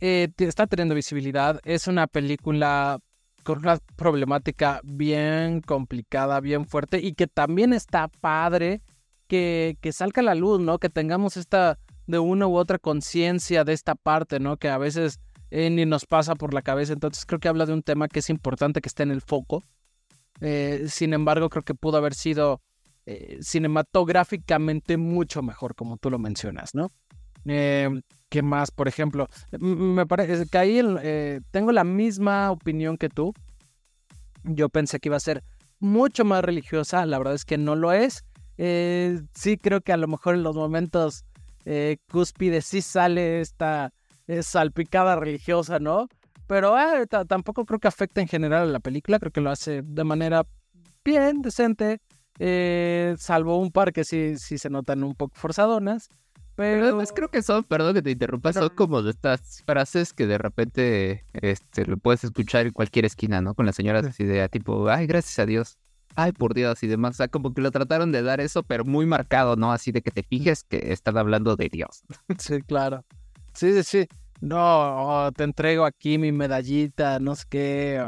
eh, 0.01 0.29
está 0.39 0.67
teniendo 0.67 0.95
visibilidad, 0.95 1.61
es 1.65 1.87
una 1.87 2.07
película 2.07 2.99
con 3.43 3.59
una 3.59 3.79
problemática 3.97 4.81
bien 4.85 5.63
complicada, 5.63 6.41
bien 6.41 6.67
fuerte 6.67 7.01
y 7.01 7.15
que 7.15 7.27
también 7.27 7.73
está 7.73 8.09
padre 8.09 8.83
que, 9.29 9.79
que 9.81 9.93
salga 9.93 10.21
a 10.21 10.25
la 10.25 10.35
luz, 10.35 10.61
¿no? 10.61 10.79
Que 10.79 10.91
tengamos 10.91 11.37
esta 11.37 11.79
de 12.07 12.19
una 12.19 12.47
u 12.47 12.57
otra 12.57 12.79
conciencia 12.79 13.65
de 13.65 13.73
esta 13.73 13.95
parte, 13.95 14.41
¿no? 14.41 14.57
Que 14.57 14.69
a 14.69 14.79
veces 14.79 15.21
eh, 15.55 15.69
ni 15.69 15.85
nos 15.85 16.07
pasa 16.07 16.35
por 16.35 16.55
la 16.55 16.63
cabeza. 16.63 16.95
Entonces 16.95 17.27
creo 17.27 17.39
que 17.39 17.49
habla 17.49 17.67
de 17.67 17.75
un 17.75 17.83
tema 17.83 18.09
que 18.09 18.21
es 18.21 18.31
importante 18.31 18.81
que 18.81 18.89
esté 18.89 19.03
en 19.03 19.11
el 19.11 19.21
foco. 19.21 19.63
Eh, 20.41 20.87
sin 20.89 21.13
embargo, 21.13 21.51
creo 21.51 21.63
que 21.63 21.75
pudo 21.75 21.99
haber 21.99 22.15
sido 22.15 22.63
eh, 23.05 23.39
cinematográficamente 23.43 24.97
mucho 24.97 25.43
mejor, 25.43 25.75
como 25.75 25.99
tú 25.99 26.09
lo 26.09 26.19
mencionas, 26.19 26.75
¿no? 26.75 26.91
¿Qué 27.45 28.43
más? 28.43 28.71
Por 28.71 28.89
ejemplo, 28.89 29.29
me 29.59 30.07
parece 30.07 30.47
que 30.47 30.57
ahí 30.57 30.81
tengo 31.51 31.73
la 31.73 31.85
misma 31.85 32.51
opinión 32.51 32.97
que 32.97 33.11
tú. 33.11 33.35
Yo 34.45 34.71
pensé 34.71 35.01
que 35.01 35.11
iba 35.11 35.17
a 35.17 35.21
ser 35.21 35.45
mucho 35.81 36.25
más 36.25 36.43
religiosa, 36.43 37.05
la 37.05 37.19
verdad 37.19 37.35
es 37.35 37.45
que 37.45 37.59
no 37.59 37.77
lo 37.77 37.93
es. 37.93 38.25
sí 38.57 39.59
creo 39.61 39.83
que 39.83 39.93
a 39.93 39.99
lo 39.99 40.09
mejor 40.09 40.35
en 40.37 40.45
los 40.45 40.57
momentos 40.57 41.27
eh, 41.65 41.99
cúspide 42.11 42.61
sí 42.63 42.83
sale 42.83 43.41
esta 43.41 43.93
eh, 44.27 44.43
salpicada 44.43 45.17
religiosa, 45.17 45.79
¿no? 45.79 46.09
Pero 46.47 46.79
eh, 46.79 47.07
tampoco 47.29 47.65
creo 47.65 47.79
que 47.79 47.89
afecte 47.89 48.21
en 48.21 48.29
general 48.29 48.69
a 48.69 48.73
la 48.73 48.81
película, 48.81 49.19
creo 49.19 49.33
que 49.33 49.41
lo 49.41 49.51
hace 49.51 49.83
de 49.83 50.05
manera 50.05 50.45
bien, 51.05 51.43
decente. 51.43 52.01
eh, 52.39 53.15
salvo 53.19 53.59
un 53.59 53.71
par 53.71 53.93
que 53.93 54.05
sí, 54.05 54.37
sí 54.39 54.59
se 54.59 54.71
notan 54.71 55.05
un 55.05 55.15
poco 55.15 55.35
forzadonas. 55.37 56.09
Pero 56.55 56.85
además 56.85 57.13
creo 57.15 57.29
que 57.31 57.41
son, 57.43 57.65
perdón 57.65 57.95
que 57.95 58.03
te 58.03 58.11
interrumpa, 58.11 58.53
son 58.53 58.69
como 58.71 59.03
de 59.03 59.11
estas 59.11 59.63
frases 59.65 60.13
que 60.13 60.27
de 60.27 60.37
repente 60.37 61.25
este, 61.33 61.87
lo 61.87 61.97
puedes 61.97 62.25
escuchar 62.25 62.67
en 62.67 62.73
cualquier 62.73 63.07
esquina, 63.07 63.41
¿no? 63.41 63.55
Con 63.55 63.65
las 63.65 63.75
señoras 63.75 64.05
así 64.05 64.25
de 64.25 64.47
tipo, 64.51 64.89
ay, 64.91 65.07
gracias 65.07 65.39
a 65.39 65.47
Dios, 65.47 65.79
ay, 66.15 66.33
por 66.33 66.55
Dios 66.55 66.83
y 66.83 66.87
demás. 66.87 67.13
O 67.13 67.17
sea, 67.17 67.29
como 67.29 67.55
que 67.55 67.63
lo 67.63 67.71
trataron 67.71 68.13
de 68.13 68.23
dar 68.23 68.41
eso, 68.41 68.63
pero 68.63 68.85
muy 68.85 69.07
marcado, 69.07 69.57
¿no? 69.57 69.73
Así 69.73 69.93
de 69.93 70.03
que 70.03 70.11
te 70.11 70.23
fijes 70.23 70.65
que 70.65 70.93
están 70.93 71.17
hablando 71.19 71.57
de 71.57 71.69
Dios. 71.69 72.03
Sí, 72.39 72.61
claro. 72.63 73.05
Sí, 73.55 73.73
sí, 73.73 73.83
sí. 73.83 74.09
No, 74.41 74.57
oh, 74.59 75.33
te 75.33 75.45
entrego 75.45 75.85
aquí 75.85 76.19
mi 76.19 76.33
medallita, 76.33 77.21
no 77.21 77.35
sé 77.37 77.45
qué. 77.49 78.05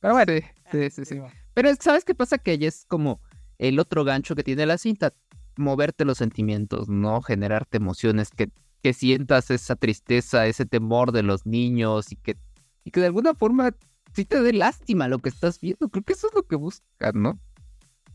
Pero 0.00 0.14
bueno. 0.14 0.32
Sí, 0.72 0.90
sí, 0.90 1.04
sí. 1.04 1.20
Pero 1.54 1.70
¿sabes 1.80 2.04
qué 2.04 2.14
pasa? 2.14 2.38
Que 2.38 2.52
ella 2.52 2.68
es 2.68 2.84
como 2.86 3.20
el 3.58 3.78
otro 3.78 4.04
gancho 4.04 4.34
que 4.34 4.42
tiene 4.42 4.66
la 4.66 4.78
cinta 4.78 5.12
moverte 5.56 6.04
los 6.04 6.18
sentimientos, 6.18 6.88
¿no? 6.88 7.20
Generarte 7.20 7.76
emociones, 7.76 8.30
que, 8.30 8.50
que 8.82 8.92
sientas 8.92 9.50
esa 9.50 9.76
tristeza, 9.76 10.46
ese 10.46 10.66
temor 10.66 11.12
de 11.12 11.22
los 11.22 11.46
niños 11.46 12.12
y 12.12 12.16
que, 12.16 12.36
y 12.84 12.90
que 12.90 13.00
de 13.00 13.06
alguna 13.06 13.34
forma 13.34 13.74
sí 14.14 14.24
te 14.24 14.42
dé 14.42 14.52
lástima 14.52 15.08
lo 15.08 15.18
que 15.18 15.28
estás 15.28 15.60
viendo. 15.60 15.88
Creo 15.88 16.04
que 16.04 16.12
eso 16.12 16.28
es 16.28 16.34
lo 16.34 16.42
que 16.42 16.56
buscan, 16.56 17.12
¿no? 17.14 17.38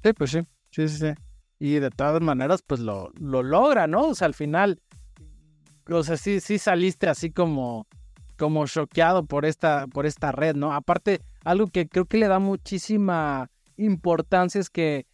Sí, 0.03 0.13
pues 0.13 0.31
sí, 0.31 0.41
sí, 0.71 0.87
sí, 0.87 0.97
sí. 0.97 1.13
Y 1.59 1.75
de 1.75 1.89
todas 1.89 2.21
maneras, 2.21 2.61
pues 2.65 2.81
lo, 2.81 3.11
lo 3.19 3.41
logra, 3.41 3.87
¿no? 3.87 4.09
O 4.09 4.15
sea, 4.15 4.27
al 4.27 4.33
final, 4.33 4.81
o 5.89 6.03
sea, 6.03 6.17
sí, 6.17 6.39
sí 6.39 6.57
saliste 6.57 7.07
así 7.07 7.31
como, 7.31 7.87
como 8.37 8.65
choqueado 8.67 9.25
por 9.25 9.45
esta, 9.45 9.87
por 9.87 10.05
esta 10.05 10.31
red, 10.31 10.55
¿no? 10.55 10.73
Aparte, 10.73 11.21
algo 11.43 11.67
que 11.67 11.87
creo 11.87 12.05
que 12.05 12.17
le 12.17 12.27
da 12.27 12.39
muchísima 12.39 13.49
importancia 13.77 14.59
es 14.59 14.69
que 14.69 15.07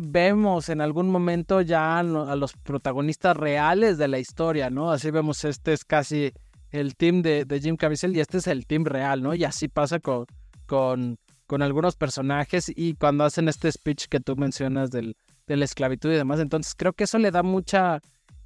vemos 0.00 0.68
en 0.68 0.80
algún 0.80 1.10
momento 1.10 1.60
ya 1.60 1.98
a 1.98 2.02
los 2.02 2.52
protagonistas 2.54 3.36
reales 3.36 3.98
de 3.98 4.08
la 4.08 4.18
historia, 4.18 4.70
¿no? 4.70 4.90
Así 4.90 5.10
vemos, 5.10 5.44
este 5.44 5.72
es 5.72 5.84
casi 5.84 6.32
el 6.70 6.96
team 6.96 7.22
de, 7.22 7.60
Jim 7.62 7.76
Caviezel 7.76 8.16
y 8.16 8.20
este 8.20 8.38
es 8.38 8.46
el 8.46 8.66
team 8.66 8.84
real, 8.84 9.22
¿no? 9.22 9.34
Y 9.34 9.44
así 9.44 9.68
pasa 9.68 10.00
con, 10.00 10.26
con, 10.66 11.18
algunos 11.62 11.96
personajes 11.96 12.70
y 12.74 12.94
cuando 12.94 13.24
hacen 13.24 13.48
este 13.48 13.70
speech 13.72 14.06
que 14.06 14.20
tú 14.20 14.36
mencionas 14.36 14.90
del, 14.90 15.16
de 15.46 15.56
la 15.56 15.64
esclavitud 15.64 16.10
y 16.10 16.16
demás, 16.16 16.38
entonces 16.38 16.74
creo 16.76 16.92
que 16.92 17.04
eso 17.04 17.18
le 17.18 17.32
da 17.32 17.42
mucha 17.42 18.00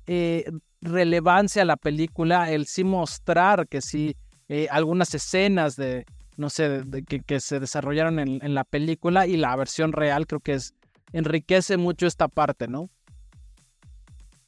eh, 0.07 0.51
relevancia 0.81 1.63
a 1.63 1.67
la 1.67 1.77
película, 1.77 2.51
el 2.51 2.67
sí 2.67 2.83
mostrar 2.83 3.69
que 3.69 3.83
sí, 3.83 4.17
eh, 4.49 4.69
algunas 4.71 5.15
escenas 5.15 5.77
de, 5.77 6.07
no 6.37 6.49
sé, 6.49 6.83
de, 6.83 7.03
que, 7.03 7.21
que, 7.21 7.41
se 7.41 7.61
desarrollaron 7.61 8.19
en, 8.19 8.41
en 8.43 8.55
la 8.55 8.65
película 8.65 9.27
y 9.27 9.37
la 9.37 9.55
versión 9.55 9.93
real 9.93 10.27
creo 10.27 10.41
que 10.41 10.55
es 10.55 10.75
enriquece 11.15 11.77
mucho 11.77 12.07
esta 12.07 12.29
parte, 12.29 12.69
¿no? 12.69 12.91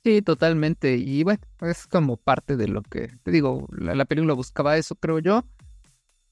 Sí, 0.06 0.22
totalmente. 0.22 0.98
Y 0.98 1.24
bueno, 1.24 1.40
es 1.62 1.88
como 1.88 2.16
parte 2.16 2.56
de 2.56 2.68
lo 2.68 2.82
que 2.82 3.08
te 3.24 3.32
digo, 3.32 3.66
la, 3.72 4.04
película 4.04 4.34
buscaba 4.34 4.76
eso, 4.76 4.94
creo 4.94 5.18
yo. 5.18 5.44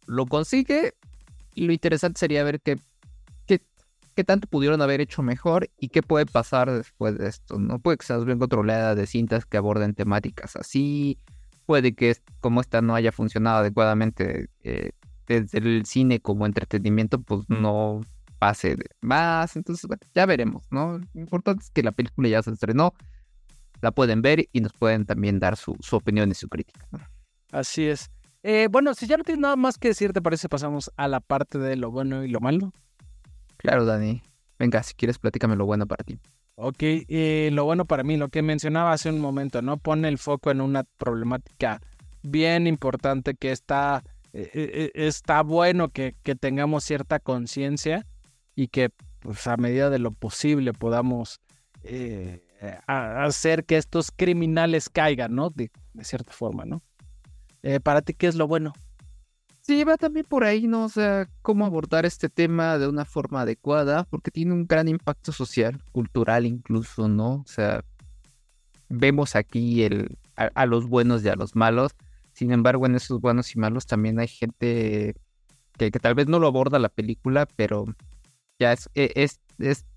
Lo 0.06 0.26
consigue. 0.26 0.94
Y 1.56 1.66
lo 1.66 1.72
interesante 1.72 2.20
sería 2.20 2.44
ver 2.44 2.60
qué, 2.60 2.78
qué, 3.48 3.60
qué, 4.14 4.22
tanto 4.22 4.46
pudieron 4.46 4.80
haber 4.80 5.00
hecho 5.00 5.22
mejor 5.22 5.70
y 5.76 5.88
qué 5.88 6.02
puede 6.02 6.24
pasar 6.24 6.70
después 6.70 7.18
de 7.18 7.26
esto. 7.26 7.58
No 7.58 7.80
puede 7.80 7.96
que 7.96 8.06
seas 8.06 8.24
bien 8.24 8.38
controlada 8.38 8.94
de 8.94 9.08
cintas 9.08 9.44
que 9.44 9.56
aborden 9.56 9.92
temáticas 9.92 10.54
así. 10.54 11.18
Puede 11.66 11.96
que 11.96 12.14
como 12.38 12.60
esta 12.60 12.80
no 12.80 12.94
haya 12.94 13.10
funcionado 13.10 13.56
adecuadamente 13.58 14.50
eh, 14.62 14.92
desde 15.26 15.58
el 15.58 15.84
cine 15.84 16.20
como 16.20 16.46
entretenimiento, 16.46 17.20
pues 17.20 17.44
no 17.48 18.02
pase 18.38 18.76
más. 19.00 19.56
Entonces, 19.56 19.84
bueno, 19.88 20.02
ya 20.14 20.26
veremos, 20.26 20.64
¿no? 20.70 20.98
Lo 20.98 21.20
importante 21.20 21.64
es 21.64 21.70
que 21.70 21.82
la 21.82 21.90
película 21.90 22.28
ya 22.28 22.40
se 22.40 22.52
estrenó, 22.52 22.94
la 23.84 23.92
pueden 23.92 24.22
ver 24.22 24.48
y 24.50 24.60
nos 24.60 24.72
pueden 24.72 25.04
también 25.04 25.38
dar 25.38 25.56
su, 25.56 25.76
opinión 25.92 26.30
y 26.30 26.34
su 26.34 26.48
crítica. 26.48 26.88
Así 27.52 27.86
es. 27.86 28.10
Eh, 28.42 28.68
bueno, 28.70 28.94
si 28.94 29.06
ya 29.06 29.16
no 29.16 29.24
tienes 29.24 29.42
nada 29.42 29.56
más 29.56 29.78
que 29.78 29.88
decir, 29.88 30.12
¿te 30.12 30.22
parece 30.22 30.48
pasamos 30.48 30.90
a 30.96 31.06
la 31.06 31.20
parte 31.20 31.58
de 31.58 31.76
lo 31.76 31.90
bueno 31.90 32.24
y 32.24 32.28
lo 32.28 32.40
malo? 32.40 32.72
Claro, 33.58 33.84
Dani. 33.84 34.22
Venga, 34.58 34.82
si 34.82 34.94
quieres, 34.94 35.18
platícame 35.18 35.54
lo 35.54 35.66
bueno 35.66 35.86
para 35.86 36.02
ti. 36.02 36.18
Ok, 36.56 36.78
eh, 36.80 37.50
lo 37.52 37.64
bueno 37.64 37.84
para 37.84 38.04
mí, 38.04 38.16
lo 38.16 38.28
que 38.28 38.42
mencionaba 38.42 38.92
hace 38.92 39.10
un 39.10 39.20
momento, 39.20 39.60
¿no? 39.60 39.76
Pone 39.76 40.08
el 40.08 40.18
foco 40.18 40.50
en 40.50 40.60
una 40.60 40.84
problemática 40.84 41.80
bien 42.22 42.66
importante 42.66 43.34
que 43.34 43.52
está, 43.52 44.02
eh, 44.32 44.90
está 44.94 45.42
bueno 45.42 45.90
que, 45.90 46.16
que 46.22 46.34
tengamos 46.34 46.84
cierta 46.84 47.18
conciencia 47.18 48.06
y 48.54 48.68
que 48.68 48.90
pues, 49.20 49.46
a 49.46 49.56
medida 49.56 49.90
de 49.90 49.98
lo 49.98 50.12
posible 50.12 50.72
podamos 50.72 51.40
eh, 51.82 52.43
hacer 52.87 53.64
que 53.64 53.77
estos 53.77 54.11
criminales 54.11 54.88
caigan, 54.88 55.35
¿no? 55.35 55.50
De, 55.50 55.70
cierta 56.03 56.33
forma, 56.33 56.64
¿no? 56.64 56.83
Eh, 57.62 57.81
para 57.81 58.03
ti, 58.03 58.14
¿qué 58.14 58.27
es 58.27 58.35
lo 58.35 58.46
bueno? 58.46 58.72
Sí, 59.61 59.83
va 59.85 59.96
también 59.96 60.27
por 60.27 60.44
ahí, 60.44 60.66
¿no? 60.66 60.85
O 60.85 60.88
sea, 60.88 61.27
cómo 61.40 61.64
abordar 61.64 62.05
este 62.05 62.29
tema 62.29 62.79
de 62.79 62.88
una 62.88 63.05
forma 63.05 63.42
adecuada, 63.42 64.05
porque 64.05 64.31
tiene 64.31 64.53
un 64.53 64.66
gran 64.66 64.88
impacto 64.88 65.33
social, 65.33 65.81
cultural 65.92 66.44
incluso, 66.44 67.09
¿no? 67.09 67.37
O 67.37 67.44
sea, 67.46 67.83
vemos 68.88 69.37
aquí 69.37 69.85
el, 69.85 70.18
a 70.37 70.66
los 70.66 70.87
buenos 70.87 71.24
y 71.24 71.29
a 71.29 71.37
los 71.37 71.57
malos. 71.57 71.92
Sin 72.35 72.53
embargo, 72.53 72.87
en 72.87 72.96
esos 72.96 73.20
buenos 73.20 73.55
y 73.55 73.59
malos 73.59 73.87
también 73.87 74.18
hay 74.18 74.29
gente 74.29 75.14
que, 75.77 75.90
tal 75.92 76.14
vez 76.14 76.27
no 76.27 76.38
lo 76.38 76.46
aborda 76.46 76.79
la 76.79 76.88
película, 76.88 77.46
pero 77.57 77.85
ya 78.59 78.72
es, 78.72 78.88
e, 78.94 79.12
es, 79.14 79.40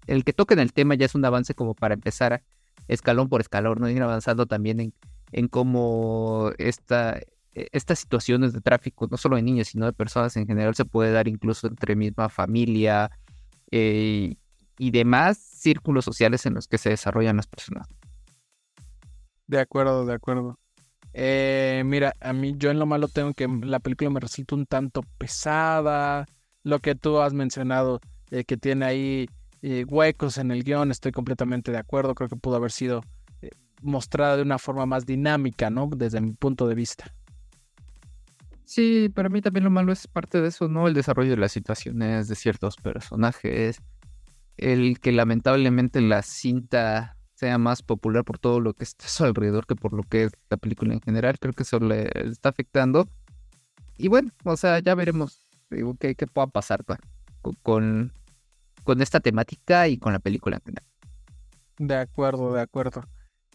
el 0.08 0.24
que 0.24 0.34
toquen 0.34 0.60
el 0.60 0.74
tema 0.74 0.96
ya 0.96 1.06
es 1.06 1.16
un 1.16 1.26
avance 1.26 1.54
como 1.54 1.74
para 1.74 1.94
empezar 1.96 2.34
a, 2.34 2.42
escalón 2.88 3.30
por 3.30 3.42
escalón, 3.42 3.80
¿no? 3.80 3.90
Ir 3.90 4.02
avanzando 4.02 4.46
también 4.46 4.80
en, 4.80 4.94
en 5.32 5.48
cómo 5.48 6.52
esta, 6.58 7.20
e, 7.54 7.68
estas 7.72 8.00
situaciones 8.00 8.54
de 8.54 8.62
tráfico, 8.62 9.08
no 9.10 9.18
solo 9.18 9.36
de 9.36 9.42
niños, 9.42 9.70
sino 9.70 9.86
de 9.86 9.94
personas 9.94 10.36
en 10.38 10.48
general, 10.48 10.76
se 10.76 10.86
puede 10.86 11.12
dar 11.12 11.28
incluso 11.28 11.68
entre 11.68 11.96
misma 11.96 12.30
familia 12.30 13.12
eh, 13.72 14.36
y 14.78 14.92
demás 14.92 15.38
círculos 15.38 16.06
sociales 16.06 16.46
en 16.46 16.54
los 16.54 16.68
que 16.68 16.78
se 16.78 16.90
desarrollan 16.90 17.38
las 17.38 17.48
personas. 17.48 17.88
De 19.48 19.60
acuerdo, 19.60 20.06
de 20.06 20.14
acuerdo. 20.14 20.60
Eh, 21.14 21.82
mira, 21.86 22.14
a 22.20 22.32
mí 22.34 22.54
yo 22.58 22.70
en 22.70 22.80
lo 22.80 22.86
malo 22.86 23.08
tengo 23.08 23.34
que 23.34 23.48
la 23.48 23.80
película 23.80 24.10
me 24.10 24.20
resulta 24.20 24.56
un 24.56 24.66
tanto 24.66 25.02
pesada, 25.18 26.26
lo 26.64 26.80
que 26.80 26.94
tú 26.96 27.20
has 27.22 27.34
mencionado, 27.34 28.02
que 28.30 28.58
tiene 28.58 28.86
ahí 28.86 29.30
eh, 29.62 29.86
huecos 29.88 30.38
en 30.38 30.52
el 30.52 30.64
guion, 30.64 30.92
estoy 30.92 31.12
completamente 31.12 31.72
de 31.72 31.78
acuerdo, 31.78 32.16
creo 32.16 32.30
que 32.30 32.36
pudo 32.36 32.56
haber 32.58 32.72
sido 32.72 33.02
eh, 33.42 33.50
mostrada 33.82 34.38
de 34.38 34.44
una 34.44 34.60
forma 34.60 34.86
más 34.86 35.06
dinámica, 35.06 35.70
¿no? 35.70 35.90
Desde 35.96 36.22
mi 36.22 36.34
punto 36.34 36.68
de 36.68 36.76
vista. 36.76 37.14
Sí, 38.66 39.10
para 39.10 39.30
mí 39.30 39.42
también 39.42 39.64
lo 39.64 39.70
malo 39.72 39.92
es 39.94 40.08
parte 40.08 40.42
de 40.42 40.50
eso, 40.50 40.68
¿no? 40.68 40.88
El 40.88 40.94
desarrollo 40.94 41.32
de 41.32 41.38
las 41.38 41.54
situaciones 41.54 42.28
de 42.28 42.36
ciertos 42.36 42.76
personajes, 42.76 43.82
el 44.58 45.00
que 45.00 45.12
lamentablemente 45.12 46.02
la 46.02 46.22
cinta 46.22 47.16
sea 47.34 47.58
más 47.58 47.82
popular 47.82 48.26
por 48.26 48.40
todo 48.40 48.60
lo 48.60 48.74
que 48.74 48.84
está 48.84 49.06
a 49.06 49.10
su 49.10 49.24
alrededor 49.24 49.68
que 49.68 49.76
por 49.76 49.94
lo 49.94 50.04
que 50.04 50.26
es 50.26 50.32
la 50.50 50.58
película 50.58 50.94
en 50.94 51.02
general, 51.02 51.38
creo 51.40 51.54
que 51.54 51.64
eso 51.64 51.80
le 51.80 52.10
está 52.30 52.50
afectando. 52.50 53.08
Y 53.98 54.10
bueno, 54.10 54.32
o 54.44 54.58
sea, 54.58 54.80
ya 54.80 54.96
veremos 54.96 55.40
qué, 56.00 56.16
qué 56.16 56.28
pueda 56.28 56.48
pasar 56.48 56.84
con 57.64 58.12
esta 59.02 59.20
temática 59.20 59.88
y 59.88 59.98
con 59.98 60.14
la 60.14 60.20
película. 60.20 60.60
De 61.78 61.96
acuerdo, 61.96 62.54
de 62.54 62.62
acuerdo. 62.62 63.04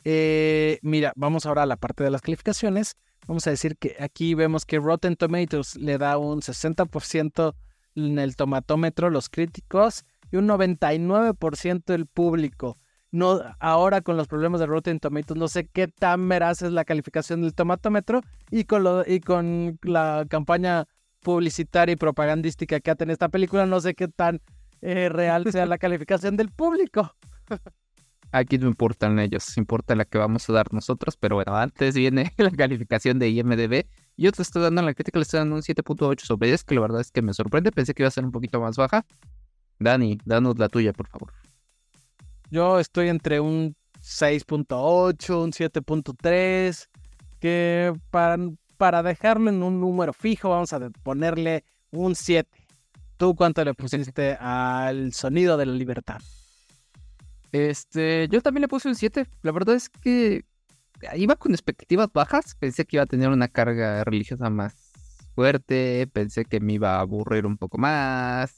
Eh, 0.04 0.78
mira, 0.82 1.12
vamos 1.16 1.46
ahora 1.46 1.62
a 1.62 1.66
la 1.66 1.76
parte 1.76 2.04
de 2.04 2.10
las 2.10 2.20
calificaciones. 2.20 2.96
Vamos 3.26 3.46
a 3.46 3.50
decir 3.50 3.76
que 3.76 3.96
aquí 4.00 4.34
vemos 4.34 4.64
que 4.64 4.78
Rotten 4.78 5.16
Tomatoes 5.16 5.76
le 5.76 5.98
da 5.98 6.18
un 6.18 6.40
60% 6.40 7.54
en 7.94 8.18
el 8.18 8.36
tomatómetro 8.36 9.10
los 9.10 9.28
críticos 9.28 10.04
y 10.30 10.36
un 10.36 10.48
99% 10.48 11.94
el 11.94 12.06
público. 12.06 12.78
No, 13.10 13.40
ahora 13.60 14.00
con 14.00 14.16
los 14.16 14.26
problemas 14.26 14.60
de 14.60 14.66
Rotten 14.66 14.98
Tomatoes, 14.98 15.38
no 15.38 15.46
sé 15.46 15.66
qué 15.66 15.86
tan 15.86 16.28
veraz 16.28 16.62
es 16.62 16.72
la 16.72 16.84
calificación 16.84 17.42
del 17.42 17.54
tomatómetro 17.54 18.22
y 18.50 18.64
con, 18.64 18.82
lo, 18.84 19.04
y 19.06 19.20
con 19.20 19.78
la 19.82 20.24
campaña 20.28 20.86
publicitaria 21.20 21.92
y 21.92 21.96
propagandística 21.96 22.80
que 22.80 22.90
ha 22.90 22.94
tenido 22.94 23.12
esta 23.12 23.28
película, 23.28 23.66
no 23.66 23.80
sé 23.80 23.94
qué 23.94 24.08
tan 24.08 24.40
eh, 24.82 25.08
real 25.08 25.50
sea 25.50 25.64
la 25.66 25.78
calificación 25.78 26.36
del 26.36 26.50
público. 26.50 27.14
Aquí 28.32 28.56
no 28.56 28.66
importan 28.66 29.18
ellos, 29.18 29.56
importa 29.58 29.94
la 29.94 30.06
que 30.06 30.16
vamos 30.16 30.48
a 30.48 30.52
dar 30.54 30.72
nosotros, 30.72 31.16
pero 31.18 31.36
bueno, 31.36 31.54
antes 31.54 31.94
viene 31.94 32.32
la 32.38 32.50
calificación 32.50 33.18
de 33.18 33.28
IMDB. 33.28 33.86
Yo 34.16 34.32
te 34.32 34.42
estoy 34.42 34.62
dando 34.62 34.82
la 34.82 34.94
crítica, 34.94 35.18
le 35.18 35.22
estoy 35.22 35.38
dando 35.38 35.56
un 35.56 35.62
7.8 35.62 36.20
sobre 36.20 36.48
10, 36.48 36.64
que 36.64 36.74
la 36.74 36.80
verdad 36.80 37.00
es 37.00 37.10
que 37.10 37.22
me 37.22 37.34
sorprende, 37.34 37.72
pensé 37.72 37.94
que 37.94 38.02
iba 38.02 38.08
a 38.08 38.10
ser 38.10 38.24
un 38.24 38.32
poquito 38.32 38.60
más 38.60 38.76
baja. 38.76 39.04
Dani, 39.78 40.18
danos 40.24 40.58
la 40.58 40.68
tuya, 40.68 40.92
por 40.92 41.08
favor. 41.08 41.32
Yo 42.50 42.78
estoy 42.78 43.08
entre 43.08 43.40
un 43.40 43.76
6.8, 44.00 45.42
un 45.42 45.52
7.3, 45.52 46.88
que 47.38 47.92
para, 48.10 48.36
para 48.78 49.02
dejarlo 49.02 49.50
en 49.50 49.62
un 49.62 49.80
número 49.80 50.12
fijo, 50.12 50.50
vamos 50.50 50.72
a 50.72 50.90
ponerle 51.02 51.64
un 51.90 52.14
7. 52.14 52.62
¿Tú 53.22 53.37
cuánto 53.37 53.64
le 53.64 53.72
pusiste 53.72 54.32
al 54.40 55.12
sonido 55.12 55.56
de 55.56 55.64
la 55.64 55.74
libertad? 55.74 56.20
Este, 57.52 58.26
yo 58.26 58.40
también 58.40 58.62
le 58.62 58.66
puse 58.66 58.88
un 58.88 58.96
7. 58.96 59.28
La 59.42 59.52
verdad 59.52 59.76
es 59.76 59.88
que 59.88 60.44
iba 61.14 61.37
con 61.37 61.52
expectativas 61.52 62.08
bajas. 62.12 62.56
Pensé 62.56 62.85
que 62.85 62.96
iba 62.96 63.04
a 63.04 63.06
tener 63.06 63.28
una 63.28 63.46
carga 63.46 64.02
religiosa 64.02 64.50
más 64.50 64.74
fuerte. 65.37 66.08
Pensé 66.12 66.44
que 66.44 66.58
me 66.58 66.72
iba 66.72 66.96
a 66.96 67.00
aburrir 67.02 67.46
un 67.46 67.56
poco 67.56 67.78
más. 67.78 68.56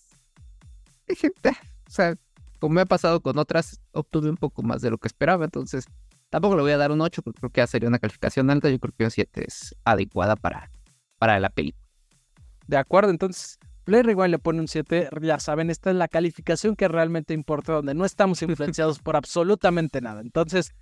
Dije, 1.07 1.31
"Ah", 1.45 1.51
o 1.87 1.91
sea, 1.91 2.15
como 2.59 2.77
me 2.77 2.81
ha 2.81 2.87
pasado 2.87 3.21
con 3.21 3.37
otras, 3.37 3.83
obtuve 3.93 4.31
un 4.31 4.39
poco 4.39 4.63
más 4.63 4.81
de 4.81 4.89
lo 4.89 4.97
que 4.97 5.09
esperaba. 5.09 5.45
Entonces, 5.45 5.85
tampoco 6.31 6.57
le 6.57 6.63
voy 6.63 6.73
a 6.73 6.79
dar 6.79 6.91
un 6.91 7.03
8 7.03 7.21
porque 7.21 7.41
creo 7.41 7.51
que 7.51 7.61
ya 7.61 7.67
sería 7.67 7.91
una 7.91 7.99
calificación 7.99 8.49
alta. 8.49 8.71
Yo 8.71 8.79
creo 8.79 8.95
que 8.97 9.05
un 9.05 9.11
7 9.11 9.45
es 9.47 9.77
adecuada 9.85 10.37
para, 10.37 10.71
para 11.19 11.39
la 11.39 11.51
película. 11.51 11.85
De 12.67 12.79
acuerdo, 12.79 13.11
entonces 13.11 13.59
Play 13.85 14.03
Rewind 14.03 14.31
le 14.31 14.39
pone 14.39 14.61
un 14.61 14.69
7. 14.69 15.09
Ya 15.23 15.39
saben, 15.39 15.71
esta 15.71 15.91
es 15.91 15.97
la 15.97 16.09
calificación 16.09 16.75
que 16.77 16.89
realmente 16.89 17.35
importa, 17.35 17.73
donde 17.75 17.95
no 17.95 18.05
estamos 18.05 18.41
influenciados 18.43 18.99
por 18.99 19.17
absolutamente 19.17 20.01
nada. 20.01 20.21
Entonces, 20.21 20.75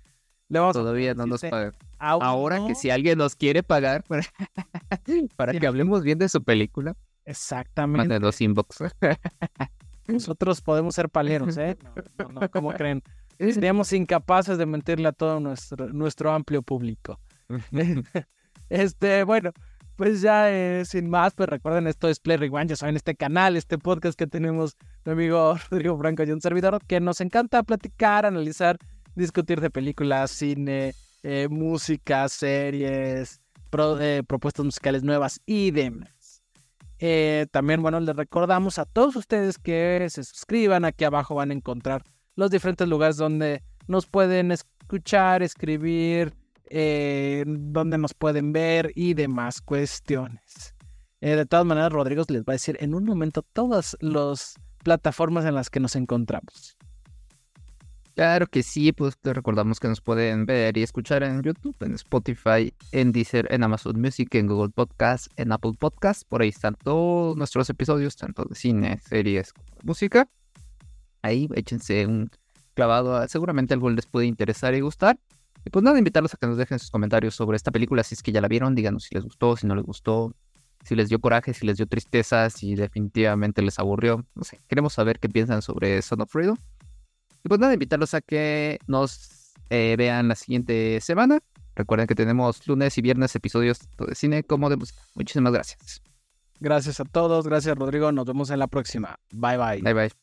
le 0.49 0.59
vamos 0.59 0.73
Todavía 0.75 1.11
a 1.11 1.13
no 1.15 1.25
nos 1.25 1.41
pagan. 1.41 1.73
Ahora 1.99 2.65
que 2.67 2.75
si 2.75 2.89
alguien 2.89 3.17
nos 3.17 3.35
quiere 3.35 3.63
pagar 3.63 4.03
para, 4.07 4.23
para 5.35 5.51
Sí. 5.53 5.59
que 5.59 5.67
hablemos 5.67 6.03
bien 6.03 6.17
de 6.19 6.29
su 6.29 6.43
película, 6.43 6.95
Exactamente. 7.25 7.97
mándenos 7.99 8.39
inbox. 8.41 8.83
Nosotros 10.07 10.61
podemos 10.61 10.95
ser 10.95 11.09
paleros, 11.09 11.57
¿eh? 11.57 11.77
No, 12.17 12.27
no, 12.27 12.41
no, 12.41 12.51
¿cómo 12.51 12.73
creen? 12.73 13.01
Seríamos 13.39 13.91
incapaces 13.93 14.57
de 14.57 14.65
mentirle 14.65 15.07
a 15.07 15.11
todo 15.13 15.39
nuestro, 15.39 15.87
nuestro 15.93 16.31
amplio 16.31 16.61
público. 16.61 17.19
Este, 18.69 19.23
bueno, 19.23 19.51
pues 19.95 20.21
ya 20.21 20.51
eh, 20.51 20.85
sin 20.85 21.09
más, 21.09 21.33
pues 21.33 21.49
recuerden, 21.49 21.87
esto 21.87 22.09
es 22.09 22.19
Play 22.19 22.37
Rewind, 22.37 22.69
ya 22.69 22.75
saben, 22.75 22.95
este 22.95 23.15
canal, 23.15 23.55
este 23.55 23.77
podcast 23.77 24.17
que 24.17 24.27
tenemos 24.27 24.75
mi 25.05 25.11
amigo 25.11 25.55
Rodrigo 25.69 25.97
Franco 25.97 26.23
y 26.23 26.31
un 26.31 26.41
servidor, 26.41 26.79
que 26.85 26.99
nos 26.99 27.21
encanta 27.21 27.63
platicar, 27.63 28.25
analizar, 28.25 28.77
discutir 29.15 29.61
de 29.61 29.69
películas, 29.69 30.31
cine, 30.31 30.93
eh, 31.21 31.47
música, 31.49 32.27
series, 32.27 33.41
eh, 33.99 34.23
propuestas 34.27 34.65
musicales 34.65 35.03
nuevas 35.03 35.39
y 35.45 35.71
demás. 35.71 36.09
También, 37.51 37.81
bueno, 37.81 37.99
les 37.99 38.15
recordamos 38.15 38.79
a 38.79 38.85
todos 38.85 39.17
ustedes 39.17 39.57
que 39.57 40.07
se 40.09 40.23
suscriban. 40.23 40.85
Aquí 40.85 41.03
abajo 41.03 41.35
van 41.35 41.51
a 41.51 41.53
encontrar 41.53 42.01
los 42.37 42.49
diferentes 42.49 42.87
lugares 42.87 43.17
donde 43.17 43.61
nos 43.87 44.07
pueden 44.07 44.53
escuchar, 44.53 45.43
escribir, 45.43 46.33
eh, 46.69 47.43
donde 47.47 47.97
nos 47.97 48.13
pueden 48.13 48.53
ver 48.53 48.91
y 48.95 49.13
demás 49.13 49.61
cuestiones. 49.61 50.73
Eh, 51.21 51.35
de 51.35 51.45
todas 51.45 51.65
maneras, 51.65 51.91
Rodrigo 51.91 52.23
les 52.27 52.41
va 52.41 52.51
a 52.51 52.53
decir 52.53 52.77
en 52.81 52.93
un 52.93 53.05
momento 53.05 53.41
todas 53.41 53.95
las 54.01 54.55
plataformas 54.83 55.45
en 55.45 55.55
las 55.55 55.69
que 55.69 55.79
nos 55.79 55.95
encontramos. 55.95 56.77
Claro 58.15 58.45
que 58.45 58.61
sí, 58.61 58.91
pues 58.91 59.17
te 59.17 59.33
recordamos 59.33 59.79
que 59.79 59.87
nos 59.87 59.99
pueden 59.99 60.45
ver 60.45 60.77
y 60.77 60.83
escuchar 60.83 61.23
en 61.23 61.41
YouTube, 61.41 61.75
en 61.79 61.95
Spotify, 61.95 62.71
en 62.91 63.11
Deezer, 63.11 63.47
en 63.51 63.63
Amazon 63.63 63.99
Music, 63.99 64.35
en 64.35 64.45
Google 64.45 64.69
Podcast, 64.69 65.27
en 65.35 65.51
Apple 65.51 65.71
Podcast. 65.79 66.21
Por 66.27 66.43
ahí 66.43 66.49
están 66.49 66.75
todos 66.75 67.35
nuestros 67.37 67.71
episodios, 67.71 68.15
tanto 68.15 68.45
de 68.45 68.53
cine, 68.53 68.99
series, 68.99 69.51
música. 69.81 70.29
Ahí 71.23 71.49
échense 71.55 72.05
un 72.05 72.29
clavado, 72.75 73.27
seguramente 73.27 73.73
algo 73.73 73.89
les 73.89 74.05
puede 74.05 74.27
interesar 74.27 74.75
y 74.75 74.81
gustar. 74.81 75.17
Y 75.65 75.69
pues 75.69 75.83
nada, 75.83 75.97
invitarlos 75.97 76.33
a 76.33 76.37
que 76.37 76.47
nos 76.47 76.57
dejen 76.57 76.79
sus 76.79 76.91
comentarios 76.91 77.35
sobre 77.35 77.55
esta 77.55 77.71
película, 77.71 78.03
si 78.03 78.15
es 78.15 78.23
que 78.23 78.31
ya 78.31 78.41
la 78.41 78.47
vieron, 78.47 78.75
díganos 78.75 79.03
si 79.03 79.15
les 79.15 79.23
gustó, 79.23 79.55
si 79.55 79.65
no 79.67 79.75
les 79.75 79.85
gustó, 79.85 80.35
si 80.83 80.95
les 80.95 81.09
dio 81.09 81.19
coraje, 81.19 81.53
si 81.53 81.65
les 81.65 81.77
dio 81.77 81.87
tristeza, 81.87 82.49
si 82.49 82.75
definitivamente 82.75 83.61
les 83.61 83.79
aburrió. 83.79 84.25
No 84.35 84.43
sé, 84.43 84.59
queremos 84.67 84.93
saber 84.93 85.19
qué 85.19 85.29
piensan 85.29 85.61
sobre 85.61 86.01
Son 86.01 86.21
of 86.21 86.29
Freedom. 86.31 86.57
Y 87.43 87.49
pues 87.49 87.59
nada, 87.59 87.73
invitarlos 87.73 88.13
a 88.13 88.21
que 88.21 88.79
nos 88.87 89.53
eh, 89.69 89.95
vean 89.97 90.27
la 90.27 90.35
siguiente 90.35 90.99
semana. 91.01 91.39
Recuerden 91.75 92.07
que 92.07 92.15
tenemos 92.15 92.67
lunes 92.67 92.97
y 92.97 93.01
viernes 93.01 93.35
episodios 93.35 93.79
tanto 93.79 94.05
de 94.05 94.15
cine 94.15 94.43
como 94.43 94.69
de 94.69 94.77
música. 94.77 95.01
Muchísimas 95.15 95.53
gracias. 95.53 96.01
Gracias 96.59 96.99
a 96.99 97.05
todos, 97.05 97.47
gracias 97.47 97.75
Rodrigo, 97.77 98.11
nos 98.11 98.25
vemos 98.25 98.49
en 98.49 98.59
la 98.59 98.67
próxima. 98.67 99.17
Bye 99.31 99.57
bye. 99.57 99.81
Bye 99.81 99.93
bye. 99.93 100.22